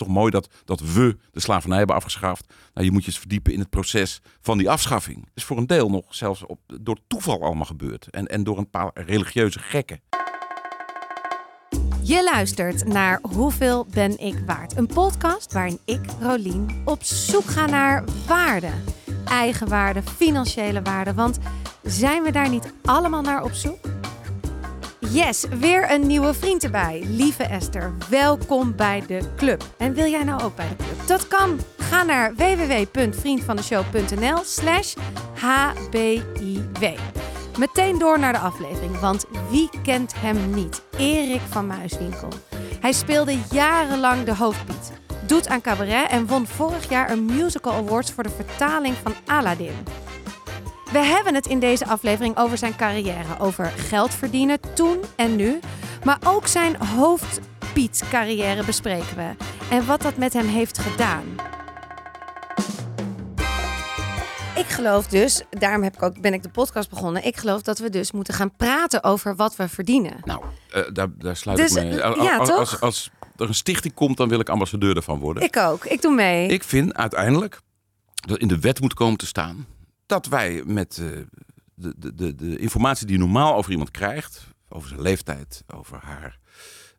[0.00, 2.52] is toch mooi dat, dat we de slavernij hebben afgeschaft.
[2.74, 5.28] Nou, je moet je eens verdiepen in het proces van die afschaffing.
[5.34, 8.08] Is voor een deel nog zelfs op, door toeval allemaal gebeurd.
[8.10, 10.00] En, en door een paar religieuze gekken.
[12.02, 14.76] Je luistert naar Hoeveel ben ik waard?
[14.76, 18.70] Een podcast waarin ik, Rolien, op zoek ga naar waarde.
[19.24, 21.14] Eigenwaarde, financiële waarde.
[21.14, 21.38] Want
[21.82, 23.95] zijn we daar niet allemaal naar op zoek?
[25.10, 27.04] Yes, weer een nieuwe vriend erbij.
[27.08, 29.64] Lieve Esther, welkom bij de club.
[29.76, 31.06] En wil jij nou ook bij de club?
[31.06, 31.60] Dat kan.
[31.78, 34.94] Ga naar www.vriendvandeshow.nl slash
[35.34, 36.60] hbiw.
[37.58, 40.82] Meteen door naar de aflevering, want wie kent hem niet?
[40.98, 42.28] Erik van Muiswinkel.
[42.80, 44.92] Hij speelde jarenlang de hoofdpiet,
[45.26, 50.04] doet aan cabaret en won vorig jaar een Musical Awards voor de vertaling van Aladdin.
[50.92, 55.58] We hebben het in deze aflevering over zijn carrière, over geld verdienen toen en nu,
[56.04, 59.30] maar ook zijn hoofdpiet-carrière bespreken we
[59.70, 61.24] en wat dat met hem heeft gedaan.
[64.56, 67.24] Ik geloof dus, daarom heb ik ook, ben ik de podcast begonnen.
[67.24, 70.16] Ik geloof dat we dus moeten gaan praten over wat we verdienen.
[70.24, 70.42] Nou,
[70.76, 72.00] uh, daar, daar sluit Dus, ik mee.
[72.00, 72.58] eh, Als, ja, als, toch?
[72.58, 75.42] als, als er een stichting komt, dan wil ik ambassadeur ervan worden.
[75.42, 76.48] Ik ook, ik doe mee.
[76.48, 77.60] Ik vind uiteindelijk
[78.26, 79.66] dat in de wet moet komen te staan
[80.06, 81.06] dat wij met eh,
[81.74, 85.98] de, de, de, de informatie die je normaal over iemand krijgt, over zijn leeftijd, over
[85.98, 86.38] haar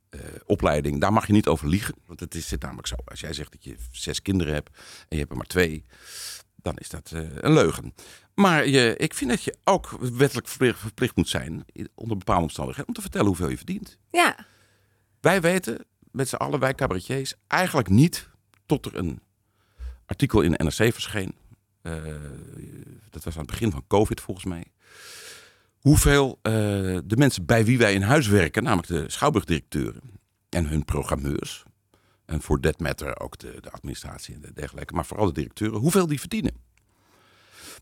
[0.10, 1.96] eh, opleiding, daar mag je niet over liegen.
[2.06, 2.96] Want het is zit namelijk zo.
[3.06, 5.86] Als jij zegt dat je zes kinderen hebt en je hebt er maar twee,
[6.56, 7.94] dan is dat eh, een leugen.
[8.34, 12.88] Maar je, ik vind dat je ook wettelijk verplicht, verplicht moet zijn, onder bepaalde omstandigheden,
[12.88, 13.98] om te vertellen hoeveel je verdient.
[14.12, 14.46] Ja,
[15.22, 18.30] Wij weten met z'n allen, wij cabaretiers, eigenlijk niet
[18.66, 19.22] tot er een
[20.06, 21.36] artikel in de NRC verscheen.
[21.88, 22.14] Eh,
[23.10, 24.66] dat was aan het begin van COVID volgens mij.
[25.80, 26.54] Hoeveel eh,
[27.06, 30.02] de mensen bij wie wij in huis werken, namelijk de schouwburgdirecteuren
[30.50, 31.64] en hun programmeurs.
[32.26, 34.94] En voor that matter ook de, de administratie en dergelijke.
[34.94, 36.54] Maar vooral de directeuren, hoeveel die verdienen.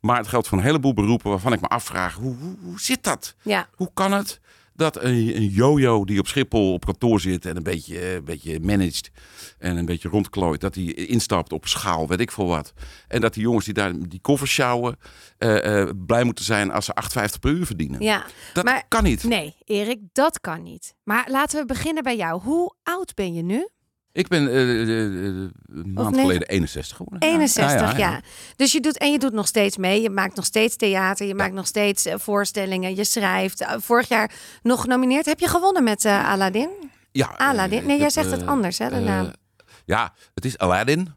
[0.01, 3.03] Maar het geldt voor een heleboel beroepen waarvan ik me afvraag, hoe, hoe, hoe zit
[3.03, 3.35] dat?
[3.41, 3.69] ja.
[3.75, 4.39] Hoe kan het
[4.75, 8.23] dat een, een jojo die op Schiphol op kantoor zit en een beetje, eh, een
[8.23, 9.11] beetje managed
[9.57, 12.73] en een beetje rondklooit, dat hij instapt op schaal, weet ik veel wat.
[13.07, 14.97] En dat die jongens die daar die koffers sjouwen,
[15.37, 18.01] eh, eh, blij moeten zijn als ze 8,50 per uur verdienen.
[18.01, 18.25] ja.
[18.53, 19.23] Dat maar- kan niet.
[19.23, 20.95] Nee, Erik, dat kan niet.
[21.03, 22.41] Maar laten we beginnen bij jou.
[22.41, 23.67] Hoe oud ben je nu?
[24.15, 27.29] Ik ben eh, eh, eh, een maand geleden 61 geworden.
[27.29, 28.21] 61, ja.
[28.55, 30.01] Dus je doet en je doet nog steeds mee.
[30.01, 31.27] Je maakt nog steeds theater.
[31.27, 32.95] Je maakt nog steeds voorstellingen.
[32.95, 33.65] Je schrijft.
[33.77, 34.31] Vorig jaar
[34.63, 35.25] nog genomineerd.
[35.25, 36.69] Heb je gewonnen met eh, Aladdin?
[37.11, 37.85] Ja, Aladdin?
[37.85, 39.33] Nee, jij zegt het anders, hè, de naam.
[39.85, 41.13] Ja, het is Aladdin.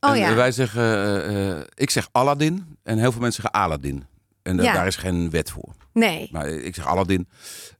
[0.00, 0.34] Oh en ja.
[0.34, 4.04] wij zeggen, ik zeg Aladdin en heel veel mensen zeggen Aladdin.
[4.42, 5.74] En da- daar is geen wet voor.
[5.92, 6.28] Nee.
[6.32, 7.28] Maar ik zeg Aladdin.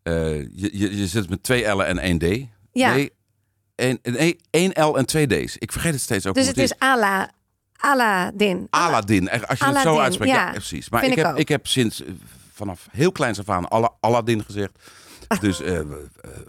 [0.02, 2.46] Je, je, je zit met twee L'en en één D.
[2.72, 2.94] Ja.
[2.94, 3.12] Nee,
[3.74, 5.56] één, één, één L en twee D's.
[5.58, 6.34] Ik vergeet het steeds ook.
[6.34, 7.30] Dus het is Ala,
[7.76, 8.66] Aladdin.
[8.70, 9.30] Aladdin.
[9.30, 10.32] Als je het zo uitspreekt.
[10.32, 10.50] Ja, ja.
[10.50, 10.88] precies.
[10.88, 11.38] Maar ik ik heb, ook.
[11.38, 12.12] ik heb sinds eh,
[12.52, 14.72] vanaf heel kleins af aan alle Aladdin gezegd.
[15.48, 15.86] Dus eh, eh,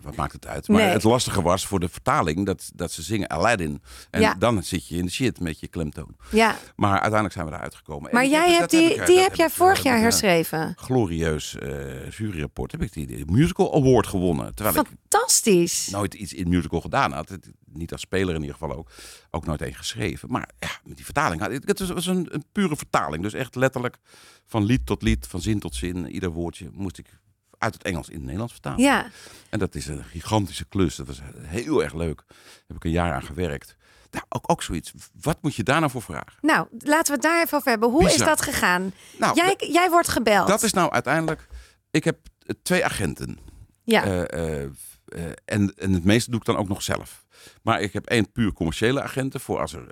[0.01, 0.67] wat maakt het uit?
[0.67, 0.89] Maar Nee.
[0.91, 3.81] het lastige was voor de vertaling dat, dat ze zingen Aladdin.
[4.09, 4.33] En Ja.
[4.33, 6.15] dan zit je in de shit met je klemtoon.
[6.31, 6.55] Ja.
[6.75, 8.09] Maar uiteindelijk zijn we eruit gekomen.
[8.09, 9.51] En Maar ik jij heb- hebt dat heb die, ik, die dat heb jij ik,
[9.51, 10.73] eh, vorig jaar herschreven.
[10.75, 14.55] Glorieus eh juryrapport heb ik die, die musical award gewonnen.
[14.55, 15.87] Terwijl ik Fantastisch.
[15.87, 17.29] nooit iets in musical gedaan had.
[17.29, 18.89] Het- Niet als speler in ieder geval ook.
[19.31, 20.31] Ook nooit één geschreven.
[20.31, 21.41] Maar ja, met die vertaling.
[21.65, 23.23] Het was- was een, een pure vertaling.
[23.23, 23.97] Dus echt letterlijk
[24.45, 26.09] van lied tot lied, van zin tot zin.
[26.11, 27.19] Ieder woordje moest ik
[27.63, 28.79] uit het Engels in het Nederlands vertalen.
[28.79, 29.05] Ja.
[29.49, 30.95] En dat is een gigantische klus.
[30.95, 32.23] Dat was heel erg leuk.
[32.27, 32.35] Daar
[32.67, 33.75] heb ik een jaar aan gewerkt.
[34.11, 34.93] Nou, ook, ook zoiets.
[35.21, 36.33] Wat moet je daar nou voor vragen?
[36.41, 37.89] Nou, laten we het daar even over hebben.
[37.89, 38.93] Hoe is dat gegaan?
[39.17, 40.47] Nou, Jij, jij wordt gebeld.
[40.47, 41.47] dat is nou uiteindelijk...
[41.91, 42.17] Ik heb
[42.63, 43.39] twee agenten.
[43.83, 44.03] Ja.
[44.03, 44.21] Eh,
[44.61, 44.63] eh,
[45.05, 47.25] eh, en, en het meeste doe ik dan ook nog zelf.
[47.61, 49.85] Maar ik heb één puur commerciële agenten voor als er,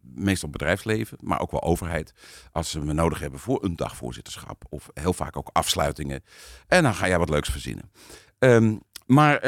[0.00, 2.12] meestal bedrijfsleven, maar ook wel overheid,
[2.52, 6.24] als ze me nodig hebben voor een dagvoorzitterschap of heel vaak ook afsluitingen.
[6.68, 7.90] En dan ga jij wat leuks verzinnen.
[8.38, 9.38] Ehm, maar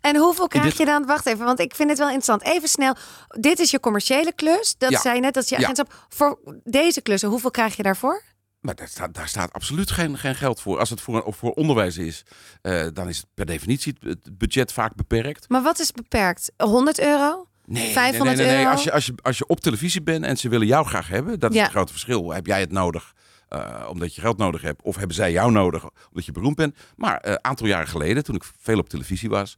[0.00, 1.06] En hoeveel krijg dit- je dan?
[1.06, 2.42] Wacht even, want ik vind het wel interessant.
[2.54, 2.96] Even snel.
[3.28, 4.74] Dit is je commerciële klus.
[4.78, 5.00] Dat Ja.
[5.00, 5.62] zei je net, dat is je Ja.
[5.62, 6.06] agentschap.
[6.08, 8.22] Voor deze klussen, hoeveel krijg je daarvoor?
[8.60, 10.78] Maar daar staat, daar staat absoluut geen, geen geld voor.
[10.78, 12.22] Als het voor, of voor onderwijs is,
[12.62, 15.48] eh, dan is het per definitie het- budget vaak beperkt.
[15.48, 16.52] Maar wat is beperkt?
[16.56, 17.46] 100 euro?
[17.66, 18.64] Nee, 500 nee, nee, nee.
[18.64, 18.70] euro?
[18.76, 21.38] Als, je, als, je, als je op televisie bent en ze willen jou graag hebben,
[21.38, 21.62] dat is Ja.
[21.62, 22.30] het grote verschil.
[22.32, 23.12] Heb jij het nodig
[23.48, 26.76] eh, omdat je geld nodig hebt, of hebben zij jou nodig omdat je beroemd bent?
[26.96, 29.56] Maar een aantal jaren geleden, toen ik veel op televisie was,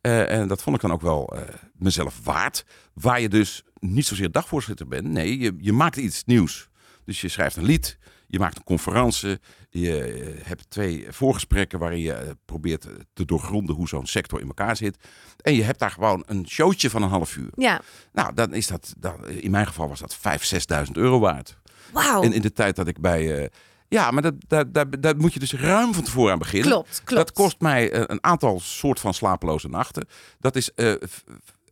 [0.00, 1.42] eh, en dat vond ik dan ook wel eh,
[1.74, 2.64] mezelf waard,
[2.94, 5.06] waar je dus niet zozeer dagvoorzitter bent.
[5.06, 6.68] Nee, je, je maakt iets nieuws.
[7.04, 7.98] Dus je schrijft een lied,
[8.32, 9.38] Je maakt een conferentie.
[9.70, 14.46] Je eh, hebt twee voorgesprekken waarin je eh, probeert te doorgronden hoe zo'n sector in
[14.46, 14.96] elkaar zit.
[15.40, 17.50] En je hebt daar gewoon een showtje van een half uur.
[17.54, 17.80] Ja,
[18.12, 21.58] Nou, dan is dat, dan, in mijn geval was dat 5.000, 6.000 euro waard.
[21.92, 22.22] wauw.
[22.22, 23.42] En in de tijd dat ik bij.
[23.42, 23.48] eh,
[23.88, 24.34] ja, maar dat,
[24.72, 26.70] dat, dat, moet je dus ruim van tevoren aan beginnen.
[26.70, 27.26] Klopt, klopt.
[27.26, 30.06] Dat kost mij eh, een aantal soort van slapeloze nachten.
[30.40, 30.94] Dat is eh,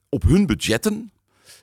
[0.08, 1.12] op hun budgetten.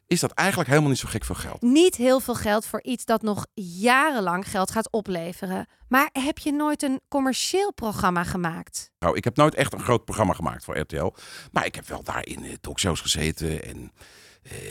[0.08, 1.62] Is dat eigenlijk helemaal niet zo gek veel geld?
[1.62, 5.66] Niet heel veel geld voor iets dat nog jarenlang geld gaat opleveren.
[5.88, 8.92] Maar heb je nooit een commercieel programma gemaakt?
[9.00, 11.14] Nou, ik heb nooit echt een groot programma gemaakt voor RTL.
[11.52, 13.64] Maar ik heb wel daar in eh, talkshows gezeten.
[13.64, 13.92] En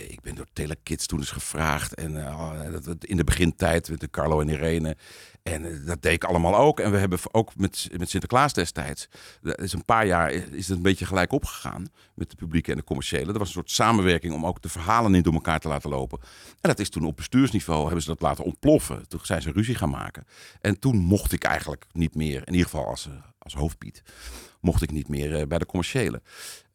[0.09, 1.95] ik ben door Telekids toen eens gevraagd.
[1.95, 4.97] En eh, dat- dat in de begintijd met de Carlo en Irene.
[5.43, 6.81] En eh, dat deed ik allemaal ook.
[6.81, 9.09] En we hebben ook met, met Sinterklaas destijds.
[9.43, 11.87] Is een paar jaar is het een beetje gelijk opgegaan.
[12.15, 13.33] Met de publieke en de commerciële.
[13.33, 16.19] Er was een soort samenwerking om ook de verhalen niet door elkaar te laten lopen.
[16.61, 19.09] En dat is toen op bestuursniveau hebben ze dat laten ontploffen.
[19.09, 20.27] Toen zijn ze ruzie gaan maken.
[20.61, 24.03] En toen mocht ik eigenlijk niet meer, in ieder geval als, eh, als hoofdpiet,
[24.61, 26.23] mocht ik niet meer eh, bij de commerciële.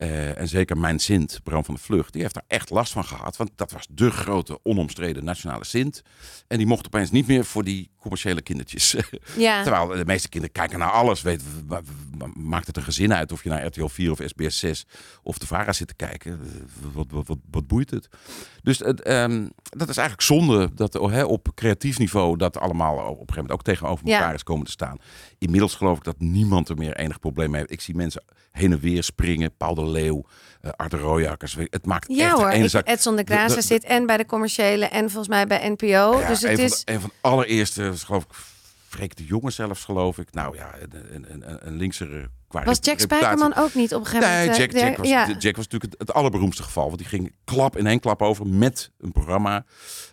[0.01, 3.03] Eh, en zeker mijn Sint, Bram van de Vlucht, die heeft daar echt last van
[3.03, 3.37] gehad.
[3.37, 6.01] Want dat was de grote, onomstreden nationale Sint.
[6.47, 8.95] En die mocht opeens niet meer voor die commerciële kindertjes.
[9.37, 9.63] Ja.
[9.63, 11.21] Terwijl de meeste kinderen kijken naar alles.
[11.21, 11.41] Weet,
[12.33, 14.85] maakt het een gezin uit of je naar RTL 4 of SBS 6
[15.23, 16.31] of de VARA zit te kijken?
[16.31, 18.09] Eh, Wat, wat, wat, wat boeit het?
[18.63, 23.03] Dus het, ehm, dat is eigenlijk zonde dat oh, op creatief niveau dat allemaal op
[23.09, 24.17] een gegeven moment ook tegenover Ja.
[24.17, 24.97] elkaar is komen te staan.
[25.37, 27.71] Inmiddels geloof ik dat niemand er meer enig probleem mee heeft.
[27.73, 29.57] Ik zie mensen heen en weer springen.
[29.57, 30.25] Paul de Leeuw,
[30.61, 31.55] eh Art de Rooijakkers.
[31.69, 34.85] Het maakt Ja echt hoor, ik, zak- Edson de Grazen zit en bij de commerciële
[34.85, 36.19] en volgens mij bij NPO.
[36.19, 36.71] Ja, dus het een, is...
[36.71, 38.29] van de, een van de allereerste, geloof ik,
[38.87, 40.33] Freek de Jonge zelfs, geloof ik.
[40.33, 42.99] Nou ja, een, een, een, een linkse qua Was Jack.
[42.99, 44.57] Spijkerman ook niet op een gegeven Nee, moment?
[44.57, 45.25] Jack, eh, Jack, was, ja.
[45.27, 46.85] Jack was natuurlijk het, het allerberoemdste geval.
[46.85, 49.65] Want die ging klap in één klap over met een programma.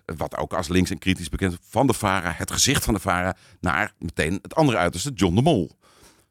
[0.05, 2.33] eh, Wat ook als links en kritisch bekend van de VARA.
[2.37, 3.37] Het gezicht van de VARA.
[3.61, 5.77] Naar meteen het andere uiterste, John de Mol.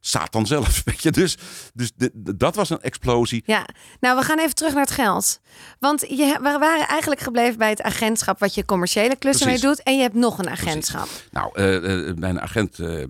[0.07, 1.11] Satan zelf, weet je.
[1.11, 1.37] Dus,
[1.73, 3.43] dus de- de- dat was een explosie.
[3.45, 3.65] Ja,
[3.99, 5.39] nou we gaan even terug naar het geld.
[5.79, 9.63] Want je, we waren eigenlijk gebleven bij het agentschap wat je commerciële klussen Precies.
[9.63, 9.83] mee doet.
[9.83, 11.07] En je hebt nog een agentschap.
[11.31, 13.03] Nou, eh, eh, mijn agent eh,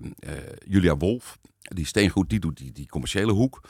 [0.66, 1.38] Julia Wolf,
[1.74, 3.60] die steengoed, die doet die, die commerciële hoek.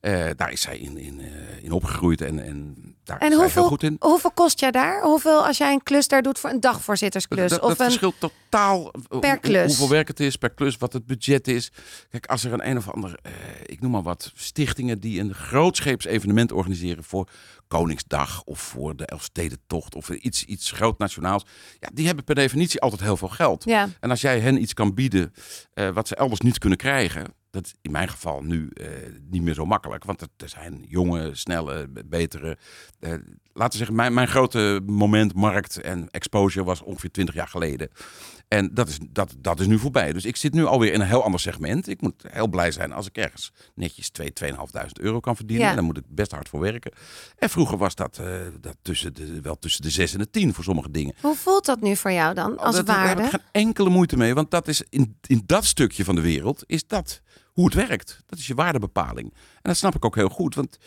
[0.00, 2.74] Eh, daar is zij in, in, eh, in opgegroeid en, en
[3.04, 3.96] daar En is zij hoeveel, heel goed in.
[4.00, 5.02] hoeveel kost jij daar?
[5.02, 7.50] Hoeveel als jij een klus daar doet voor een dagvoorzittersklus?
[7.50, 7.84] Dat, of dat een...
[7.84, 9.66] verschilt totaal hoe- Per klus.
[9.66, 11.70] hoeveel werk het is per klus, wat het budget is.
[12.10, 13.32] Kijk, als er een een of ander, eh,
[13.66, 17.28] ik noem maar wat, stichtingen die een grootscheeps evenement organiseren voor
[17.68, 21.44] Koningsdag of voor de Elfstedentocht of iets, iets groot nationaals.
[21.80, 23.64] Ja, die hebben per definitie altijd heel veel geld.
[23.64, 23.88] Ja.
[24.00, 25.32] En als jij hen iets kan bieden
[25.74, 28.86] eh, wat ze elders niet kunnen krijgen, dat is in mijn geval nu eh,
[29.30, 30.04] niet meer zo makkelijk.
[30.04, 32.58] Want er- zijn jonge, snelle, betere.
[33.00, 33.12] eh,
[33.58, 37.90] laten we zeggen, mijn, mijn grote moment, markt en exposure was ongeveer 20 jaar geleden.
[38.48, 40.12] En dat is, dat, dat is nu voorbij.
[40.12, 41.88] Dus ik zit nu alweer in een heel ander segment.
[41.88, 44.56] Ik moet heel blij zijn als ik ergens netjes 2, 2.500
[44.92, 45.64] euro kan verdienen.
[45.64, 45.70] Ja.
[45.70, 46.92] En daar moet ik best hard voor werken.
[47.38, 48.26] En vroeger was dat, eh,
[48.60, 51.14] dat tussen de, wel tussen de 6 en de 10 voor sommige dingen.
[51.20, 53.22] Hoe voelt dat nu voor jou dan als Oh, dat, Daar waarde?
[53.22, 54.34] heb ik geen enkele moeite mee.
[54.34, 57.20] Want dat is in, in dat stukje van de wereld is dat
[57.52, 58.22] hoe het werkt.
[58.26, 59.32] Dat is je waardebepaling.
[59.34, 60.54] En dat snap ik ook heel goed.
[60.54, 60.78] Want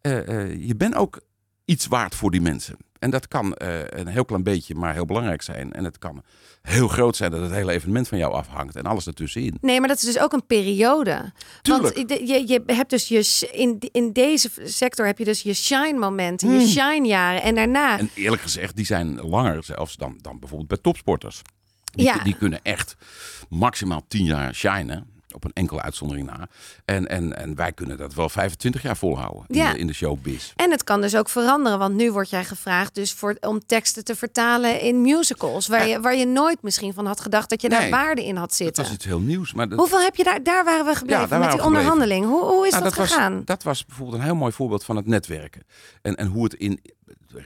[0.00, 1.20] eh, eh, je bent ook
[1.66, 2.76] iets waard voor die mensen.
[2.98, 5.72] En dat kan eh, een heel klein beetje, maar heel belangrijk zijn.
[5.72, 6.22] En het kan
[6.62, 8.76] heel groot zijn dat het hele evenement van jou afhangt.
[8.76, 9.58] En alles ertussenin.
[9.60, 11.32] Nee, maar dat is dus ook een periode.
[11.62, 11.96] Tuurlijk.
[11.96, 15.98] Want je, je, hebt dus je in, in deze sector heb je dus je shine
[15.98, 16.66] momenten, je Hmm.
[16.66, 17.98] shine jaren en daarna.
[17.98, 21.42] En eerlijk gezegd, die zijn langer zelfs dan, dan bijvoorbeeld bij topsporters.
[21.84, 22.18] Die, Ja.
[22.22, 22.96] die kunnen echt
[23.48, 25.14] maximaal 10 jaar shinen.
[25.36, 26.48] Op een enkele uitzondering na.
[26.84, 29.72] En, en, en wij kunnen dat wel 25 jaar volhouden in, Ja.
[29.72, 30.52] de, in de showbiz.
[30.56, 34.04] En het kan dus ook veranderen, want nu word jij gevraagd dus voor, om teksten
[34.04, 37.68] te vertalen in musicals, waar, je, waar je nooit misschien van had gedacht dat je
[37.68, 38.82] daar waarde in had Dat zitten.
[38.84, 39.52] was iets heel nieuws.
[39.54, 40.42] Maar dat, Hoeveel heb je daar?
[40.42, 41.66] Daar waren we gebleven Ja, met die gebleven.
[41.66, 42.24] onderhandeling.
[42.26, 43.42] Hoe, hoe is Nou, dat, was, gegaan?
[43.44, 45.62] dat was bijvoorbeeld een heel mooi voorbeeld van het netwerken.
[46.02, 46.80] En, en hoe het in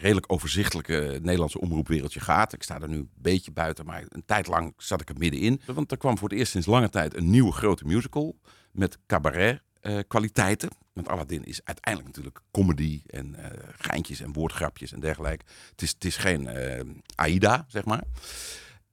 [0.00, 2.52] redelijk overzichtelijke Nederlandse omroepwereldje gaat.
[2.52, 5.61] Ik sta er nu een beetje buiten, maar een tijd lang zat ik er middenin.
[5.66, 8.37] Want er kwam voor het eerst sinds lange tijd een nieuwe grote musical
[8.73, 9.61] met cabaret.
[9.80, 10.70] eh.
[10.92, 15.44] Want Aladdin is uiteindelijk natuurlijk comedy en eh, geintjes en woordgrapjes en dergelijke.
[15.70, 18.02] Het is, het is geen eh, Aida, zeg maar.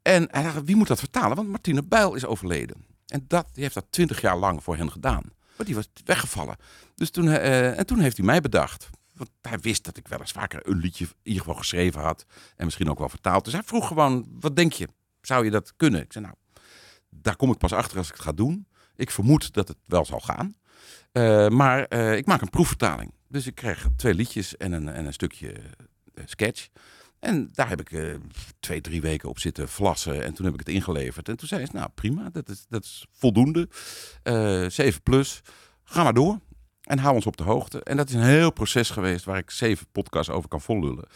[0.01, 0.30] En
[0.66, 1.36] wie moet dat vertalen?
[1.36, 2.86] Want Martine Bijl is overleden.
[3.08, 5.24] En dat, die heeft dat twintig jaar lang voor hen gedaan.
[5.56, 6.58] Maar die was weggevallen.
[6.96, 8.89] Dus toen, en toen heeft hij mij bedacht.
[9.18, 12.26] Want hij wist dat ik wel eens vaker een liedje in ieder geval geschreven had.
[12.56, 13.44] En misschien ook wel vertaald.
[13.44, 14.88] Dus hij vroeg gewoon, wat denk je?
[15.22, 16.02] Zou je dat kunnen?
[16.02, 16.38] Ik zei, nou,
[17.10, 18.68] daar kom ik pas achter als ik het ga doen.
[18.96, 20.56] Ik vermoed dat het wel zal gaan.
[21.12, 23.14] Eh, maar eh, ik maak een proefvertaling.
[23.28, 26.68] Dus ik kreeg twee liedjes en een, en een stukje eh, sketch.
[27.20, 28.20] En daar heb ik
[28.60, 30.24] twee, drie weken op zitten vlassen.
[30.24, 31.30] En toen heb ik het ingeleverd.
[31.30, 33.70] En toen zei ze, nou prima, dat is, dat is voldoende.
[34.24, 35.42] Eh 7 plus,
[35.84, 36.40] ga maar door.
[36.88, 37.84] En hou ons op de hoogte.
[37.84, 41.08] En dat is een heel proces geweest waar ik zeven podcasts over kan vollullen.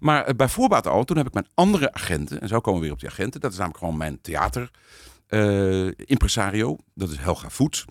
[0.00, 2.40] Maar eh, bij voorbaat al, toen heb ik mijn andere agenten.
[2.40, 3.40] En zo komen we weer op die agenten.
[3.40, 4.70] Dat is namelijk gewoon mijn theater
[5.26, 6.76] eh, impresario.
[6.94, 7.84] Dat is Helga Voets.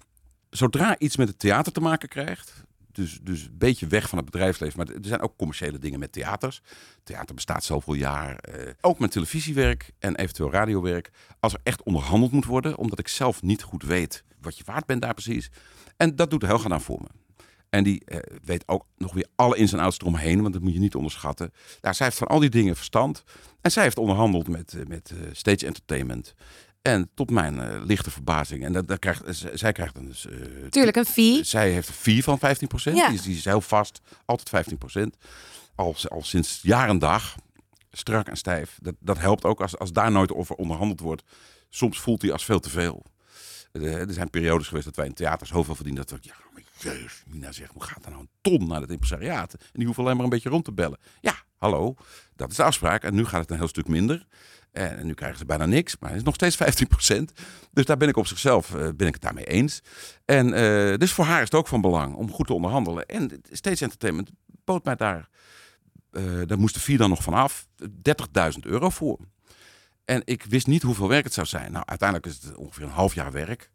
[0.50, 2.65] Zodra iets met het theater te maken krijgt.
[2.91, 4.77] Dus, dus een beetje weg van het bedrijfsleven.
[4.77, 6.62] Maar er zijn ook commerciële dingen met theaters.
[7.03, 8.36] Theater bestaat zoveel jaar.
[8.36, 11.12] eh, ook met televisiewerk en eventueel radiowerk.
[11.39, 12.77] Als er echt onderhandeld moet worden.
[12.77, 15.50] Omdat ik zelf niet goed weet wat je waard bent daar precies.
[15.98, 17.26] En dat doet Helga dan voor me.
[17.70, 20.74] En die eh, weet ook nog weer alle ins en outs eromheen, want dat moet
[20.74, 21.54] je niet onderschatten.
[21.82, 23.24] Nou, zij heeft van al die dingen verstand.
[23.62, 26.34] En zij heeft onderhandeld met, eh, met eh, Stage Entertainment.
[26.82, 28.64] En tot mijn lichte verbazing.
[28.64, 30.06] En dat, dat krijgt, zij krijgt een.
[30.06, 30.28] dus,
[30.70, 31.44] Tuurlijk, een fee.
[31.44, 32.96] zij heeft een fee van 15%.
[32.96, 33.08] Ja.
[33.08, 35.02] Die, is, die is heel vast, altijd 15%.
[35.76, 37.36] Al, al sinds jaar en dag.
[37.92, 38.78] Strak en stijf.
[38.82, 41.24] Dat, dat helpt ook als, als daar nooit over onderhandeld wordt.
[41.70, 43.06] Soms voelt hij als veel te veel.
[43.72, 46.06] Er zijn periodes geweest dat wij in theaters zoveel verdienen.
[46.06, 46.36] Dat we, ja,
[46.79, 49.53] jezus, Mina zegt, hoe gaat er nou een ton naar het impresariaat?
[49.53, 51.00] En die hoeven alleen maar een beetje rond te bellen.
[51.22, 51.96] Ja, hallo,
[52.36, 53.03] dat is de afspraak.
[53.03, 54.27] En nu gaat het een heel stuk minder.
[54.72, 56.57] En nu krijgen ze bijna niks, maar het is nog steeds
[57.17, 57.24] 15%.
[57.72, 59.81] Dus daar ben ik op zichzelf eh, ben ik het daarmee eens.
[60.25, 63.05] En eh, dus voor haar is het ook van belang om goed te onderhandelen.
[63.05, 64.29] En Stage Entertainment
[64.65, 65.29] bood mij daar,
[66.12, 69.19] eh daar moest de fee dan nog vanaf, 30.000 euro voor.
[70.08, 71.72] En ik wist niet hoeveel werk het zou zijn.
[71.72, 73.70] Nou, uiteindelijk is het ongeveer een half jaar werk.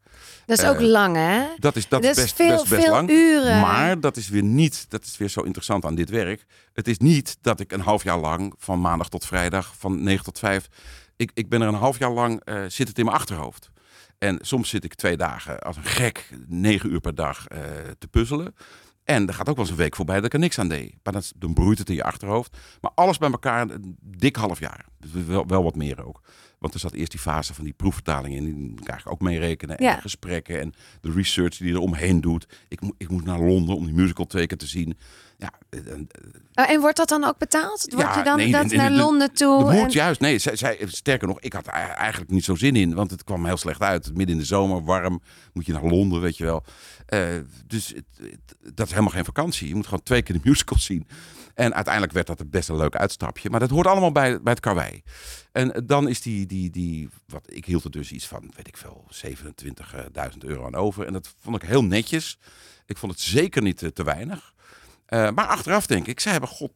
[0.46, 1.46] Dat is ook Eh, lang, hè?
[1.56, 3.10] Dat is, dat Dat is is best, veel, best, best veel lang.
[3.10, 3.60] uren.
[3.60, 6.46] Maar dat is weer niet, dat is weer zo interessant aan dit werk.
[6.72, 10.24] Het is niet dat ik een half jaar lang, van maandag tot vrijdag, van 9
[10.24, 10.68] tot 5,
[11.16, 13.70] ik, ik ben er een half jaar lang, eh, zit het in mijn achterhoofd.
[14.18, 17.58] En soms zit ik twee dagen als een gek, negen uur per dag eh,
[17.98, 18.54] te puzzelen.
[19.04, 20.94] En er gaat ook wel eens een week voorbij dat ik er niks aan deed.
[21.02, 22.56] Maar dat, dan broeit het in je achterhoofd.
[22.80, 24.84] Maar alles bij elkaar, een dik half jaar.
[25.26, 26.20] Wel, wel wat meer ook.
[26.58, 28.44] Want er zat eerst die fase van die proefvertaling in.
[28.44, 29.76] Die krijg ik ook meerekenen.
[29.76, 29.94] En Ja.
[29.94, 32.46] de gesprekken en de research die je er omheen doet.
[32.68, 34.98] Ik, moet ik moet naar Londen om die musical twee keer te zien.
[35.38, 36.08] Ja, en,
[36.54, 37.86] Oh, en wordt dat dan ook betaald?
[37.94, 39.62] Word Ja, je dan nee, dat naar de- Londen toe?
[39.72, 40.20] moet en- juist.
[40.20, 42.94] Nee, zij, zij, sterker nog, ik had er eigenlijk niet zo zin in.
[42.94, 44.06] Want het kwam heel slecht uit.
[44.16, 45.20] Midden in de zomer, warm.
[45.52, 46.64] Moet je naar Londen, weet je wel.
[47.06, 47.26] Eh,
[47.66, 49.68] dus het, het- dat is helemaal geen vakantie.
[49.68, 51.06] Je moet gewoon twee keer de musical zien.
[51.54, 53.50] En uiteindelijk werd dat best een leuk uitstapje.
[53.50, 54.91] Maar dat hoort allemaal bij, bij het karwei.
[55.52, 58.76] En dan is die, die, die, wat ik hield er dus iets van, weet ik
[58.76, 61.06] veel, 27.000 euro aan over.
[61.06, 62.38] En dat vond ik heel netjes.
[62.86, 64.54] Ik vond het zeker niet eh, te weinig.
[65.06, 66.70] Eh, maar achteraf denk ik, zij hebben God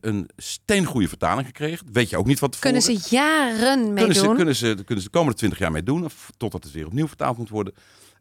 [0.00, 1.86] een steengoede vertaling gekregen.
[1.92, 4.36] Weet je ook niet wat Kunnen ze jaren mee kunnen ze, doen?
[4.36, 7.08] kunnen, ze, kunnen ze de komende twintig jaar mee doen, of totdat het weer opnieuw
[7.08, 7.74] vertaald moet worden.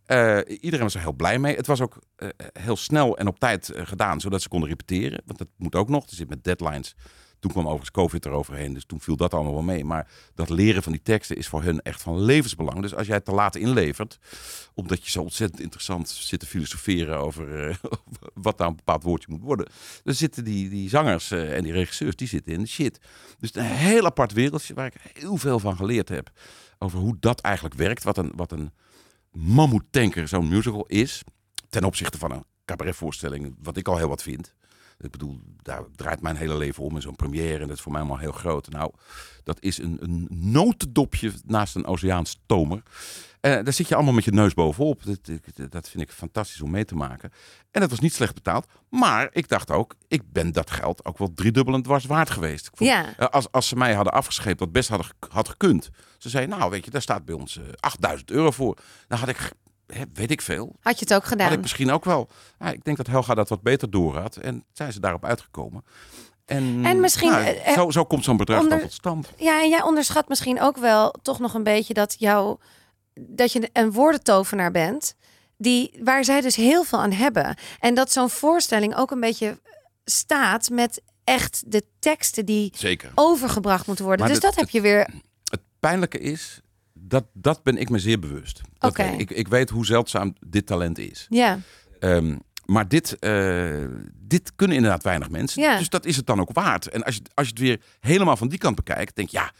[0.07, 1.55] Eh, iedereen was er heel blij mee.
[1.55, 5.21] Het was ook eh, heel snel en op tijd eh, gedaan, zodat ze konden repeteren.
[5.25, 6.03] Want dat moet ook nog.
[6.09, 6.95] Er zit met deadlines.
[7.39, 9.85] Toen kwam overigens COVID eroverheen, dus toen viel dat allemaal wel mee.
[9.85, 12.81] Maar dat leren van die teksten is voor hun echt van levensbelang.
[12.81, 14.19] Dus als jij het te laat inlevert,
[14.73, 17.75] omdat je zo ontzettend interessant zit te filosoferen over eh,
[18.33, 19.67] wat nou een bepaald woordje moet worden.
[20.03, 22.99] Dan zitten die, die zangers eh, en die regisseurs, die zitten in de shit.
[23.39, 26.29] Dus een heel apart wereldje waar ik heel veel van geleerd heb.
[26.77, 28.03] Over hoe dat eigenlijk werkt.
[28.03, 28.71] Wat een, wat een
[29.31, 31.23] mammoetanker zo'n musical is.
[31.69, 34.55] Ten opzichte van een cabaretvoorstelling, wat ik al heel wat vind.
[34.99, 37.61] Ik bedoel, daar draait mijn hele leven om in zo'n première.
[37.61, 38.69] En dat is voor mij allemaal heel groot.
[38.69, 38.91] Nou,
[39.43, 42.83] dat is een, een notendopje naast een oceaans tomer.
[43.41, 45.03] Eh, daar zit je allemaal met je neus bovenop.
[45.03, 47.31] Dat, dat- vind ik fantastisch om mee te maken.
[47.71, 48.65] En dat was niet slecht betaald.
[48.89, 52.67] Maar ik dacht ook, ik ben dat geld ook wel driedubbel en dwars waard geweest.
[52.67, 53.15] Ik vond- Ja.
[53.17, 55.89] eh, als, als ze mij hadden afgescheept, wat best hadden, had gekund.
[56.17, 58.77] Ze zei, nou weet je, daar staat bij ons eh 8000 euro voor.
[59.07, 59.51] Dan had ik,
[60.13, 61.51] weet ik veel, Had je het ook had gedaan?
[61.51, 62.29] ik misschien ook wel.
[62.59, 64.35] Ja, ik denk dat Helga dat wat beter door had.
[64.35, 65.83] En zijn ze daarop uitgekomen.
[66.45, 69.29] En, En misschien, nou, eh, zo, zo komt zo'n bedrag onder- dan tot stand.
[69.37, 72.57] Ja, en jij onderschat misschien ook wel toch nog een beetje dat jou
[73.19, 75.15] dat je een woordentovenaar bent,
[75.57, 77.55] die waar zij dus heel veel aan hebben.
[77.79, 79.59] En dat zo'n voorstelling ook een beetje
[80.05, 83.11] staat met echt de teksten die Zeker.
[83.15, 84.25] overgebracht moeten worden.
[84.25, 85.07] Maar dus dat heb je weer.
[85.43, 86.61] Het pijnlijke is,
[87.07, 88.61] dat, dat ben ik me zeer bewust.
[88.77, 89.03] Dat Oké.
[89.03, 89.31] ik.
[89.31, 89.47] ik.
[89.47, 91.25] Weet hoe zeldzaam dit talent is.
[91.29, 91.59] Ja,
[91.99, 92.35] Ehm,
[92.65, 95.61] maar dit, eh, dit kunnen inderdaad weinig mensen.
[95.61, 95.77] Ja.
[95.77, 96.87] Dus dat is het dan ook waard.
[96.89, 99.51] En als je, als je het weer helemaal van die kant bekijkt, denk je, ja,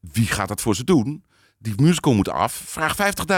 [0.00, 1.24] wie gaat dat voor ze doen?
[1.58, 2.52] Die musical moet af.
[2.52, 2.96] Vraag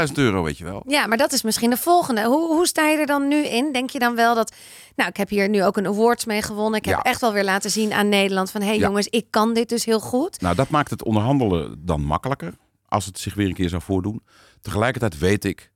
[0.08, 0.82] 50.000 euro, weet je wel.
[0.86, 2.24] ja, maar dat is misschien de volgende.
[2.24, 3.72] Hoe, hoe sta je er dan nu in?
[3.72, 4.54] Denk je dan wel dat.
[4.96, 6.78] Nou, ik heb hier nu ook een awards mee gewonnen.
[6.78, 7.02] Ik heb Ja.
[7.02, 8.86] echt wel weer laten zien aan Nederland van hé hey, Ja.
[8.86, 10.40] jongens, ik kan dit dus heel goed.
[10.40, 12.54] Nou, dat maakt het onderhandelen dan makkelijker.
[12.88, 14.23] Als het zich weer een keer zou voordoen.
[14.61, 15.73] Tegelijkertijd weet ik,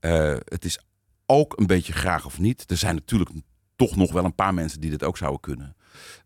[0.00, 0.78] eh, het is
[1.26, 2.70] ook een beetje graag of niet.
[2.70, 3.30] Er zijn natuurlijk
[3.76, 5.76] toch nog wel een paar mensen die dit ook zouden kunnen.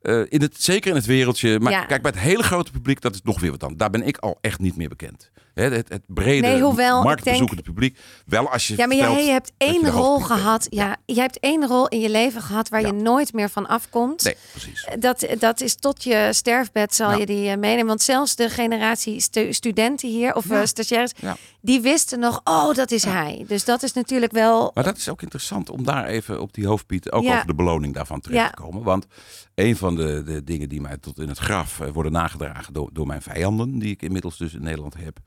[0.02, 1.60] Eh, in het, zeker in het wereldje.
[1.60, 1.84] Maar Ja.
[1.84, 3.76] kijk, bij het hele grote publiek, dat is nog weer wat dan.
[3.76, 5.30] Daar ben ik al echt niet meer bekend.
[5.54, 7.98] Hè, het, het brede, Nee, hoewel, marktbezoekende publiek.
[8.26, 10.26] Wel als je Ja, maar jij hebt je één de rol bent.
[10.30, 10.66] gehad.
[10.70, 12.86] Ja, jij hebt één rol in je leven gehad waar Ja.
[12.86, 14.24] je nooit meer van afkomt.
[14.24, 14.86] Nee, precies.
[14.98, 17.16] Dat, dat is tot je sterfbed zal Ja.
[17.16, 17.86] je die eh, meenemen.
[17.86, 21.12] Want zelfs de generatie stu- studenten hier, of eh, stagiaires,
[21.60, 23.44] die wisten nog, oh, dat is hij.
[23.48, 24.70] Dus dat is natuurlijk wel...
[24.74, 27.94] Maar dat is ook interessant om daar even op die hoofdpiet ook over de beloning
[27.94, 28.82] daarvan terecht te komen.
[28.82, 29.06] Want
[29.54, 32.90] een van de, de dingen die mij tot in het graf eh, worden nagedragen door,
[32.92, 35.18] door mijn vijanden, die ik inmiddels dus in Nederland heb.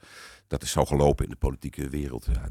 [0.48, 2.28] Dat is zo gelopen in de politieke wereld.
[2.34, 2.50] Ja,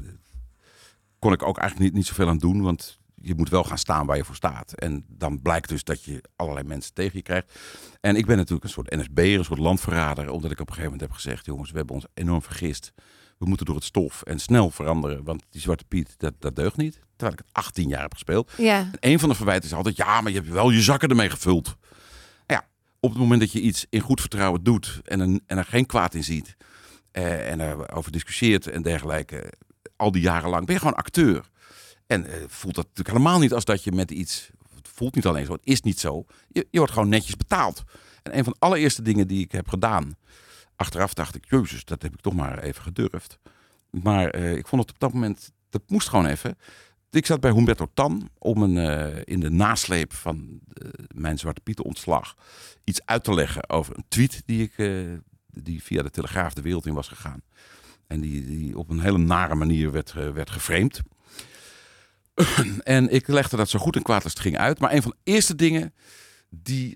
[1.19, 4.05] kon ik ook eigenlijk niet, niet zoveel aan doen, want je moet wel gaan staan
[4.05, 4.73] waar je voor staat.
[4.73, 7.59] En dan blijkt dus dat je allerlei mensen tegen je krijgt.
[8.01, 10.91] En ik ben natuurlijk een soort NSB'er, een soort landverrader, omdat ik op een gegeven
[10.91, 12.93] moment heb gezegd, jongens, we hebben ons enorm vergist.
[13.37, 16.77] We moeten door het stof en snel veranderen, want die Zwarte Piet, dat, dat deugt
[16.77, 16.99] niet.
[17.15, 18.51] Terwijl ik het 18 jaar heb gespeeld.
[18.57, 21.09] Ja, En een van de verwijten is altijd, ja, maar je hebt wel je zakken
[21.09, 21.75] ermee gevuld.
[23.05, 26.13] Op het moment dat je iets in goed vertrouwen doet en, en er geen kwaad
[26.13, 26.55] in ziet
[27.11, 29.53] eh, en erover discussieert en dergelijke,
[29.95, 31.49] al die jaren lang, ben je gewoon acteur.
[32.07, 35.25] En eh, voelt dat natuurlijk helemaal niet als dat je met iets, het voelt niet
[35.25, 36.25] alleen zo, het is niet zo.
[36.47, 37.83] Je, je wordt gewoon netjes betaald.
[38.23, 40.17] En een van de allereerste dingen die ik heb gedaan,
[40.75, 43.39] achteraf dacht ik, jezus, dat heb ik toch maar even gedurfd.
[43.89, 46.57] Maar eh, ik vond het op dat moment, dat moest gewoon even.
[47.15, 51.61] Ik zat bij Humberto Tan om een, eh, in de nasleep van eh, mijn Zwarte
[51.61, 52.35] Pieten ontslag
[52.83, 54.87] iets uit te leggen over een tweet die, ik, eh,
[55.51, 57.41] die via de Telegraaf de wereld in was gegaan.
[58.07, 61.01] En die, die op een hele nare manier werd, werd geframed.
[62.83, 64.79] en ik legde dat zo goed en kwaad als het ging uit.
[64.79, 65.93] Maar een van de eerste dingen
[66.49, 66.93] die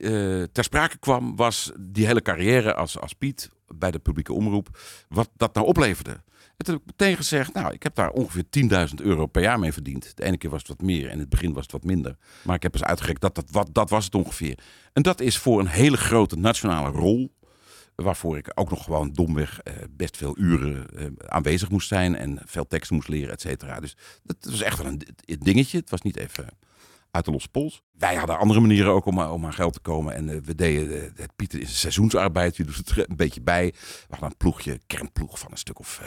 [0.52, 4.80] ter sprake kwam, was die hele carrière als, als Piet bij de publieke omroep.
[5.08, 6.22] Wat dat nou opleverde.
[6.60, 8.44] En heb ik meteen gezegd, nou, ik heb daar ongeveer
[8.90, 10.18] 10.000 euro per jaar mee verdiend.
[10.18, 12.18] De ene keer was het wat meer en in het begin was het wat minder.
[12.44, 14.60] Maar ik heb eens uitgerekend, dat, dat, wat, dat was het ongeveer.
[14.94, 17.36] En dat is voor een hele grote nationale rol,
[17.96, 22.40] waarvoor ik ook nog gewoon domweg eh, best veel uren eh, aanwezig moest zijn en
[22.46, 23.80] veel teksten moest leren, et cetera.
[23.80, 25.78] Dus dat was echt wel een dingetje.
[25.78, 26.48] Het was niet even
[27.12, 27.82] uit de losse pols.
[27.92, 30.16] Wij hadden andere manieren ook om, om aan geld te komen.
[30.16, 33.42] En eh, we deden, eh, het Pieter is seizoensarbeid, je doet het er een beetje
[33.42, 33.74] bij.
[33.76, 36.00] We hadden een ploegje, kernploeg van een stuk of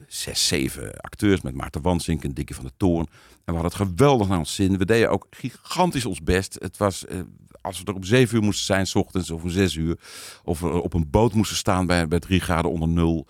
[0.00, 3.06] eh, zes, zeven acteurs met Maarten Wansink en Dikkie van de Toorn.
[3.44, 4.78] En we hadden het geweldig naar ons zin.
[4.78, 6.56] We deden ook gigantisch ons best.
[6.58, 7.20] Het was, eh,
[7.60, 9.98] als we er om zeven uur moesten zijn, s ochtends of om zes uur.
[10.44, 13.26] Of we op een boot moesten staan bij, bij drie graden onder nul.